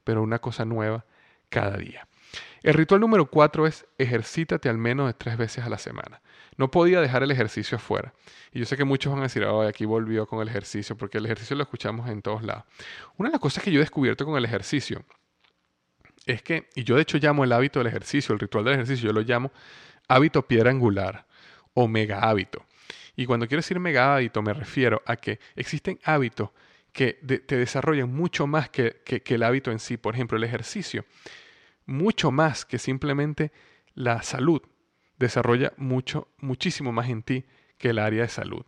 Pero 0.05 0.23
una 0.23 0.39
cosa 0.39 0.65
nueva 0.65 1.05
cada 1.49 1.77
día. 1.79 2.07
El 2.63 2.75
ritual 2.75 3.01
número 3.01 3.27
4 3.27 3.67
es 3.67 3.87
ejercítate 3.99 4.69
al 4.69 4.79
menos 4.79 5.09
de 5.09 5.15
tres 5.15 5.37
veces 5.37 5.65
a 5.65 5.69
la 5.69 5.79
semana. 5.79 6.23
No 6.57 6.71
podía 6.71 7.01
dejar 7.01 7.23
el 7.23 7.31
ejercicio 7.31 7.77
afuera. 7.77 8.13
Y 8.53 8.61
yo 8.61 8.67
sé 8.67 8.77
que 8.77 8.85
muchos 8.85 9.13
van 9.13 9.21
a 9.21 9.25
decir, 9.25 9.45
oh, 9.45 9.63
aquí 9.63 9.85
volvió 9.85 10.27
con 10.27 10.41
el 10.41 10.49
ejercicio, 10.49 10.97
porque 10.97 11.19
el 11.19 11.25
ejercicio 11.25 11.57
lo 11.57 11.63
escuchamos 11.63 12.09
en 12.09 12.23
todos 12.23 12.43
lados. 12.43 12.65
Una 13.17 13.31
de 13.31 13.33
las 13.33 13.41
cosas 13.41 13.65
que 13.65 13.73
yo 13.73 13.79
he 13.79 13.83
descubierto 13.83 14.25
con 14.25 14.37
el 14.37 14.45
ejercicio 14.45 15.05
es 16.27 16.43
que, 16.43 16.69
y 16.75 16.85
yo 16.85 16.97
de 16.97 17.03
hecho 17.03 17.19
llamo 17.19 17.43
el 17.43 17.53
hábito 17.53 17.81
del 17.81 17.89
ejercicio, 17.89 18.33
el 18.33 18.39
ritual 18.39 18.65
del 18.65 18.75
ejercicio, 18.75 19.09
yo 19.09 19.13
lo 19.13 19.23
llamo 19.23 19.51
hábito 20.09 20.47
piedra 20.47 20.71
angular 20.71 21.27
o 21.75 21.89
mega 21.89 22.21
hábito. 22.21 22.65
Y 23.17 23.27
cuando 23.27 23.49
quiero 23.49 23.59
decir 23.59 23.81
mega 23.81 24.15
hábito 24.15 24.41
me 24.43 24.53
refiero 24.55 25.03
a 25.07 25.17
que 25.17 25.41
existen 25.57 25.99
hábitos 26.05 26.51
que 26.93 27.15
te 27.15 27.57
desarrollan 27.57 28.13
mucho 28.13 28.47
más 28.47 28.69
que 28.69 29.03
el 29.07 29.43
hábito 29.43 29.71
en 29.71 29.79
sí. 29.79 29.97
Por 29.97 30.15
ejemplo, 30.15 30.37
el 30.37 30.45
ejercicio, 30.45 31.07
mucho 31.87 32.31
más 32.31 32.65
que 32.65 32.79
simplemente 32.79 33.53
la 33.95 34.23
salud 34.23 34.63
desarrolla 35.19 35.73
mucho, 35.77 36.29
muchísimo 36.39 36.93
más 36.93 37.09
en 37.09 37.23
ti 37.23 37.45
que 37.79 37.91
el 37.91 37.99
área 37.99 38.23
de 38.23 38.29
salud. 38.29 38.65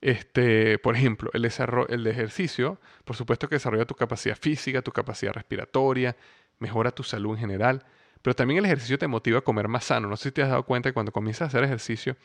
Este, 0.00 0.78
por 0.78 0.96
ejemplo, 0.96 1.30
el, 1.32 1.48
el 1.88 2.06
ejercicio, 2.06 2.80
por 3.04 3.16
supuesto 3.16 3.48
que 3.48 3.56
desarrolla 3.56 3.86
tu 3.86 3.94
capacidad 3.94 4.36
física, 4.36 4.82
tu 4.82 4.92
capacidad 4.92 5.32
respiratoria, 5.32 6.16
mejora 6.58 6.90
tu 6.90 7.02
salud 7.02 7.34
en 7.34 7.40
general, 7.40 7.84
pero 8.20 8.34
también 8.34 8.58
el 8.58 8.64
ejercicio 8.66 8.98
te 8.98 9.06
motiva 9.06 9.38
a 9.38 9.42
comer 9.42 9.68
más 9.68 9.84
sano. 9.84 10.08
No 10.08 10.16
sé 10.16 10.24
si 10.24 10.32
te 10.32 10.42
has 10.42 10.48
dado 10.48 10.64
cuenta 10.64 10.88
que 10.88 10.94
cuando 10.94 11.12
comienzas 11.12 11.42
a 11.42 11.46
hacer 11.46 11.64
ejercicio, 11.64 12.16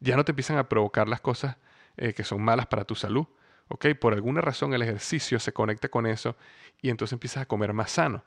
ya 0.00 0.16
no 0.16 0.24
te 0.24 0.32
empiezan 0.32 0.58
a 0.58 0.68
provocar 0.68 1.08
las 1.08 1.20
cosas 1.20 1.56
eh, 1.96 2.12
que 2.12 2.24
son 2.24 2.42
malas 2.42 2.66
para 2.66 2.84
tu 2.84 2.94
salud. 2.94 3.26
¿ok? 3.68 3.86
Por 4.00 4.12
alguna 4.12 4.40
razón 4.40 4.74
el 4.74 4.82
ejercicio 4.82 5.38
se 5.38 5.52
conecta 5.52 5.88
con 5.88 6.06
eso 6.06 6.36
y 6.80 6.90
entonces 6.90 7.12
empiezas 7.12 7.42
a 7.42 7.46
comer 7.46 7.72
más 7.72 7.92
sano. 7.92 8.24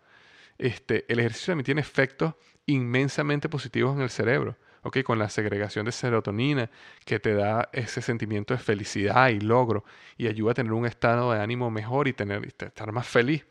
Este, 0.58 1.06
el 1.08 1.20
ejercicio 1.20 1.52
también 1.52 1.66
tiene 1.66 1.82
efectos 1.82 2.36
inmensamente 2.66 3.50
positivos 3.50 3.96
en 3.96 4.02
el 4.02 4.10
cerebro. 4.10 4.58
¿ok? 4.86 5.02
Con 5.04 5.18
la 5.18 5.30
segregación 5.30 5.86
de 5.86 5.92
serotonina 5.92 6.70
que 7.06 7.20
te 7.20 7.34
da 7.34 7.70
ese 7.74 8.02
sentimiento 8.02 8.54
de 8.54 8.60
felicidad 8.60 9.30
y 9.30 9.40
logro 9.40 9.84
y 10.16 10.28
ayuda 10.28 10.52
a 10.52 10.54
tener 10.54 10.74
un 10.74 10.86
estado 10.86 11.32
de 11.32 11.42
ánimo 11.42 11.72
mejor 11.72 12.08
y, 12.08 12.14
tener, 12.14 12.46
estar 12.46 12.92
más 12.92 13.08
feliz. 13.08 13.46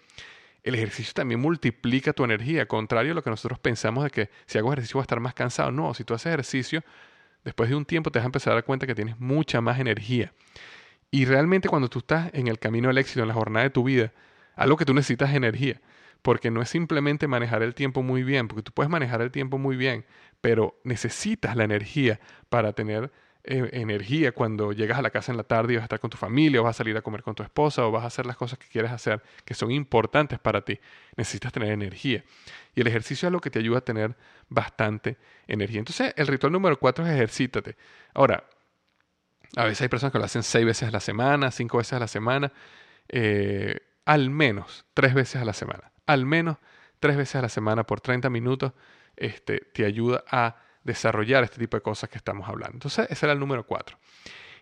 El 0.62 0.76
ejercicio 0.76 1.12
también 1.12 1.40
multiplica 1.40 2.12
tu 2.12 2.24
energía, 2.24 2.66
contrario 2.66 3.12
a 3.12 3.14
lo 3.16 3.22
que 3.22 3.30
nosotros 3.30 3.58
pensamos 3.58 4.04
de 4.04 4.10
que 4.10 4.30
si 4.46 4.58
hago 4.58 4.72
ejercicio 4.72 4.94
voy 4.94 5.02
a 5.02 5.04
estar 5.04 5.20
más 5.20 5.34
cansado. 5.34 5.72
No, 5.72 5.92
si 5.92 6.04
tú 6.04 6.14
haces 6.14 6.26
ejercicio, 6.26 6.84
después 7.44 7.68
de 7.68 7.74
un 7.74 7.84
tiempo 7.84 8.12
te 8.12 8.20
vas 8.20 8.24
a 8.24 8.26
empezar 8.26 8.52
a 8.52 8.54
dar 8.54 8.64
cuenta 8.64 8.86
que 8.86 8.94
tienes 8.94 9.18
mucha 9.18 9.60
más 9.60 9.80
energía. 9.80 10.32
Y 11.10 11.24
realmente 11.26 11.68
cuando 11.68 11.88
tú 11.88 11.98
estás 11.98 12.30
en 12.32 12.46
el 12.46 12.60
camino 12.60 12.88
del 12.88 12.98
éxito, 12.98 13.22
en 13.22 13.28
la 13.28 13.34
jornada 13.34 13.64
de 13.64 13.70
tu 13.70 13.82
vida, 13.82 14.12
algo 14.54 14.76
que 14.76 14.84
tú 14.84 14.94
necesitas 14.94 15.30
es 15.30 15.36
energía 15.36 15.80
porque 16.24 16.50
no 16.50 16.62
es 16.62 16.70
simplemente 16.70 17.28
manejar 17.28 17.62
el 17.62 17.74
tiempo 17.74 18.02
muy 18.02 18.22
bien, 18.22 18.48
porque 18.48 18.62
tú 18.62 18.72
puedes 18.72 18.88
manejar 18.88 19.20
el 19.20 19.30
tiempo 19.30 19.58
muy 19.58 19.76
bien, 19.76 20.06
pero 20.40 20.80
necesitas 20.82 21.54
la 21.54 21.64
energía 21.64 22.18
para 22.48 22.72
tener 22.72 23.12
eh, 23.44 23.68
energía 23.74 24.32
cuando 24.32 24.72
llegas 24.72 24.98
a 24.98 25.02
la 25.02 25.10
casa 25.10 25.32
en 25.32 25.36
la 25.36 25.44
tarde 25.44 25.74
y 25.74 25.76
vas 25.76 25.82
a 25.82 25.84
estar 25.84 26.00
con 26.00 26.08
tu 26.08 26.16
familia, 26.16 26.62
o 26.62 26.64
vas 26.64 26.76
a 26.76 26.78
salir 26.78 26.96
a 26.96 27.02
comer 27.02 27.22
con 27.22 27.34
tu 27.34 27.42
esposa, 27.42 27.84
o 27.84 27.90
vas 27.90 28.04
a 28.04 28.06
hacer 28.06 28.24
las 28.24 28.38
cosas 28.38 28.58
que 28.58 28.66
quieres 28.68 28.90
hacer, 28.90 29.22
que 29.44 29.52
son 29.52 29.70
importantes 29.70 30.38
para 30.38 30.64
ti. 30.64 30.80
Necesitas 31.14 31.52
tener 31.52 31.70
energía. 31.70 32.24
Y 32.74 32.80
el 32.80 32.86
ejercicio 32.86 33.28
es 33.28 33.32
lo 33.32 33.42
que 33.42 33.50
te 33.50 33.58
ayuda 33.58 33.80
a 33.80 33.84
tener 33.84 34.16
bastante 34.48 35.18
energía. 35.46 35.80
Entonces, 35.80 36.14
el 36.16 36.26
ritual 36.26 36.54
número 36.54 36.78
cuatro 36.78 37.04
es 37.04 37.12
ejercítate. 37.12 37.76
Ahora, 38.14 38.44
a 39.56 39.64
veces 39.64 39.82
hay 39.82 39.88
personas 39.88 40.12
que 40.12 40.18
lo 40.18 40.24
hacen 40.24 40.42
seis 40.42 40.64
veces 40.64 40.88
a 40.88 40.90
la 40.90 41.00
semana, 41.00 41.50
cinco 41.50 41.76
veces 41.76 41.92
a 41.92 41.98
la 41.98 42.08
semana, 42.08 42.50
eh, 43.10 43.78
al 44.06 44.30
menos 44.30 44.86
tres 44.94 45.12
veces 45.12 45.42
a 45.42 45.44
la 45.44 45.52
semana 45.52 45.93
al 46.06 46.26
menos 46.26 46.58
tres 47.00 47.16
veces 47.16 47.36
a 47.36 47.42
la 47.42 47.48
semana 47.48 47.84
por 47.84 48.00
30 48.00 48.30
minutos, 48.30 48.72
este, 49.16 49.58
te 49.72 49.84
ayuda 49.84 50.24
a 50.30 50.56
desarrollar 50.82 51.44
este 51.44 51.58
tipo 51.58 51.76
de 51.76 51.82
cosas 51.82 52.10
que 52.10 52.18
estamos 52.18 52.48
hablando. 52.48 52.74
Entonces, 52.74 53.06
ese 53.10 53.26
era 53.26 53.32
el 53.32 53.40
número 53.40 53.66
cuatro. 53.66 53.98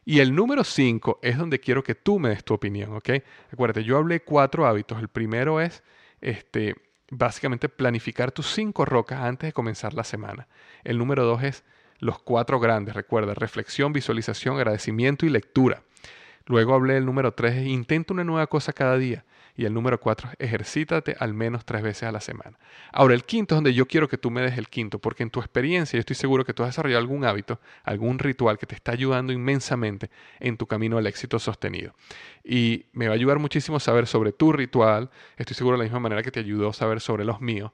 Y 0.05 0.21
el 0.21 0.35
número 0.35 0.65
cinco 0.65 1.21
es 1.23 1.39
donde 1.39 1.61
quiero 1.61 1.83
que 1.83 1.95
tú 1.95 2.19
me 2.19 2.29
des 2.29 2.45
tu 2.45 2.55
opinión, 2.55 2.95
¿ok? 2.95 3.11
Acuérdate, 3.53 3.85
yo 3.85 3.99
hablé 3.99 4.21
cuatro 4.21 4.67
hábitos. 4.67 4.99
El 4.99 5.09
primero 5.09 5.61
es, 5.61 5.83
este, 6.21 6.75
básicamente, 7.11 7.69
planificar 7.69 8.33
tus 8.33 8.47
cinco 8.53 8.85
rocas 8.85 9.21
antes 9.21 9.49
de 9.49 9.53
comenzar 9.53 9.95
la 9.95 10.05
semana. 10.05 10.49
El 10.83 10.99
número 10.99 11.25
dos 11.25 11.43
es 11.43 11.65
los 11.99 12.19
cuatro 12.19 12.59
grandes, 12.59 12.95
recuerda, 12.95 13.35
reflexión, 13.35 13.93
visualización, 13.93 14.57
agradecimiento 14.57 15.25
y 15.25 15.29
lectura. 15.29 15.85
Luego 16.47 16.75
hablé 16.75 16.95
del 16.95 17.07
número 17.07 17.33
tres, 17.33 17.65
intenta 17.65 18.13
una 18.13 18.25
nueva 18.25 18.49
cosa 18.49 18.73
cada 18.73 18.97
día. 18.99 19.25
Y 19.55 19.67
el 19.67 19.75
número 19.75 20.01
cuatro, 20.01 20.31
ejercítate 20.39 21.15
al 21.19 21.35
menos 21.35 21.67
tres 21.67 21.83
veces 21.83 22.05
a 22.05 22.13
la 22.13 22.21
semana. 22.21 22.59
Ahora, 22.91 23.15
el 23.15 23.25
quinto 23.25 23.55
es 23.55 23.57
donde 23.59 23.75
yo 23.75 23.87
quiero 23.87 24.09
que 24.09 24.17
tú 24.17 24.31
me 24.31 24.41
des 24.41 24.57
el 24.57 24.69
quinto, 24.69 24.99
porque 24.99 25.23
en 25.23 25.31
tu 25.31 25.41
experiencia 25.41 25.99
yo 25.99 26.01
estoy 26.01 26.17
seguro 26.17 26.45
que 26.45 26.55
tú 26.55 26.63
has 26.63 26.71
desarrollado 26.71 27.01
algún 27.01 27.25
hábito, 27.25 27.61
algún 27.85 28.19
ritual 28.19 28.59
que 28.59 28.67
te 28.67 28.75
está 28.75 28.93
ayudando 28.93 29.33
inmensamente 29.33 30.11
en 30.41 30.57
tu 30.57 30.67
camino 30.67 30.97
al 30.97 31.07
éxito 31.07 31.39
sostenido. 31.39 31.93
Y 32.43 32.87
me 32.93 33.09
va 33.09 33.13
a 33.13 33.15
ayudar 33.15 33.39
muchísimo 33.39 33.79
saber 33.79 34.07
sobre 34.07 34.33
tu 34.33 34.53
ritual, 34.53 35.11
estoy 35.37 35.55
seguro 35.55 35.77
de 35.77 35.79
la 35.79 35.85
misma 35.85 36.01
manera 36.01 36.23
que 36.23 36.31
te 36.31 36.41
ayudó 36.41 36.73
saber 36.73 37.01
sobre 37.01 37.25
los 37.25 37.41
míos. 37.41 37.73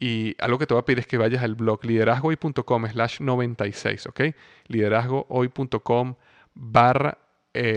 Y 0.00 0.36
algo 0.38 0.58
que 0.58 0.66
te 0.66 0.74
voy 0.74 0.82
a 0.82 0.84
pedir 0.84 1.00
es 1.00 1.06
que 1.08 1.18
vayas 1.18 1.42
al 1.42 1.56
blog 1.56 1.84
liderazgohoy.com 1.84 2.86
slash 2.86 3.20
96, 3.20 4.06
¿ok? 4.06 4.20
liderazgohoy.com 4.68 6.14
barra 6.54 7.18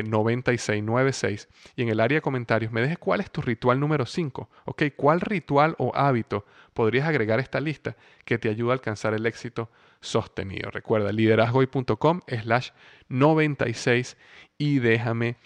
9696 0.05 1.43
eh, 1.43 1.71
y 1.75 1.81
en 1.83 1.89
el 1.89 1.99
área 1.99 2.17
de 2.17 2.21
comentarios 2.21 2.71
me 2.71 2.81
dejes 2.81 2.97
cuál 2.97 3.21
es 3.21 3.31
tu 3.31 3.41
ritual 3.41 3.79
número 3.79 4.05
5, 4.05 4.49
¿ok? 4.65 4.83
¿Cuál 4.95 5.21
ritual 5.21 5.75
o 5.77 5.91
hábito 5.95 6.45
podrías 6.73 7.07
agregar 7.07 7.39
a 7.39 7.41
esta 7.41 7.59
lista 7.59 7.95
que 8.25 8.37
te 8.37 8.49
ayuda 8.49 8.71
a 8.71 8.73
alcanzar 8.73 9.13
el 9.13 9.25
éxito 9.25 9.69
sostenido? 9.99 10.71
Recuerda, 10.71 11.11
liderazgoy.com 11.11 12.21
slash 12.27 12.69
96 13.09 14.17
y 14.57 14.79
déjame 14.79 15.37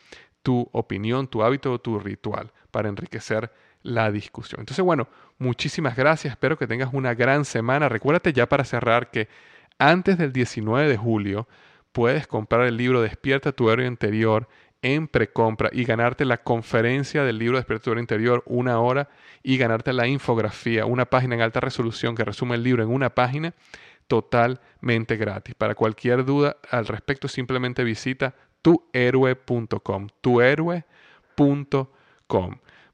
tu 0.43 0.69
opinión, 0.73 1.27
tu 1.27 1.41
hábito 1.41 1.71
o 1.71 1.79
tu 1.79 1.99
ritual 1.99 2.51
para 2.71 2.89
enriquecer 2.89 3.51
la 3.81 4.11
discusión. 4.11 4.61
Entonces, 4.61 4.83
bueno, 4.83 5.07
muchísimas 5.37 5.95
gracias. 5.95 6.33
Espero 6.33 6.57
que 6.57 6.67
tengas 6.67 6.93
una 6.93 7.13
gran 7.13 7.45
semana. 7.45 7.87
Recuérdate 7.87 8.33
ya 8.33 8.47
para 8.49 8.63
cerrar 8.63 9.11
que 9.11 9.27
antes 9.79 10.17
del 10.17 10.33
19 10.33 10.89
de 10.89 10.97
julio 10.97 11.47
puedes 11.95 12.27
comprar 12.27 12.67
el 12.67 12.75
libro 12.75 13.01
Despierta 13.01 13.53
tu 13.53 13.69
héroe 13.69 13.87
interior 13.87 14.49
en 14.81 15.07
precompra 15.07 15.69
y 15.71 15.85
ganarte 15.85 16.25
la 16.25 16.43
conferencia 16.43 17.23
del 17.23 17.39
libro 17.39 17.55
Despierta 17.55 17.85
tu 17.85 17.91
héroe 17.91 18.01
interior 18.01 18.43
una 18.47 18.81
hora 18.81 19.07
y 19.43 19.55
ganarte 19.57 19.93
la 19.93 20.05
infografía, 20.05 20.85
una 20.85 21.05
página 21.05 21.35
en 21.35 21.41
alta 21.41 21.61
resolución 21.61 22.13
que 22.13 22.25
resume 22.25 22.55
el 22.55 22.63
libro 22.63 22.83
en 22.83 22.89
una 22.89 23.15
página 23.15 23.53
totalmente 24.07 25.15
gratis. 25.15 25.55
Para 25.55 25.73
cualquier 25.73 26.25
duda 26.25 26.57
al 26.69 26.85
respecto 26.85 27.29
simplemente 27.29 27.85
visita 27.85 28.35
tuhéroe.com, 28.61 30.09
tuhéroe.com. 30.19 31.85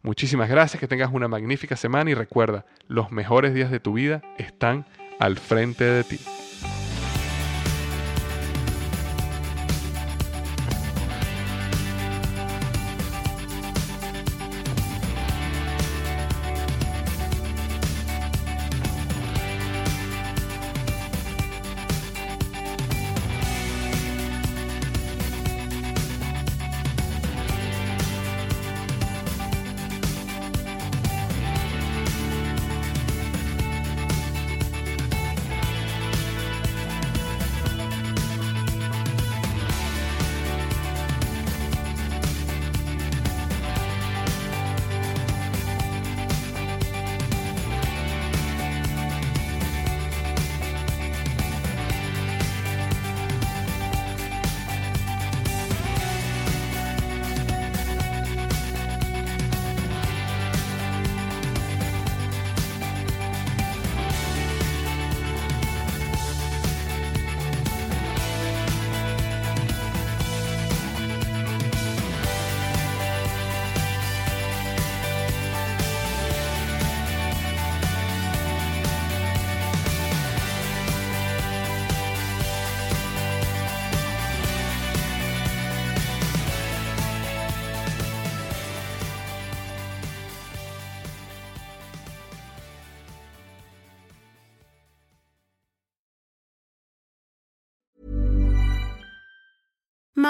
Muchísimas 0.04 0.48
gracias, 0.48 0.80
que 0.80 0.88
tengas 0.88 1.12
una 1.12 1.28
magnífica 1.28 1.76
semana 1.76 2.12
y 2.12 2.14
recuerda, 2.14 2.68
los 2.88 3.12
mejores 3.12 3.56
días 3.56 3.72
de 3.72 3.80
tu 3.80 3.94
vida 3.94 4.22
están 4.38 4.86
al 5.20 5.40
frente 5.40 5.86
de 5.86 6.04
ti. 6.04 6.20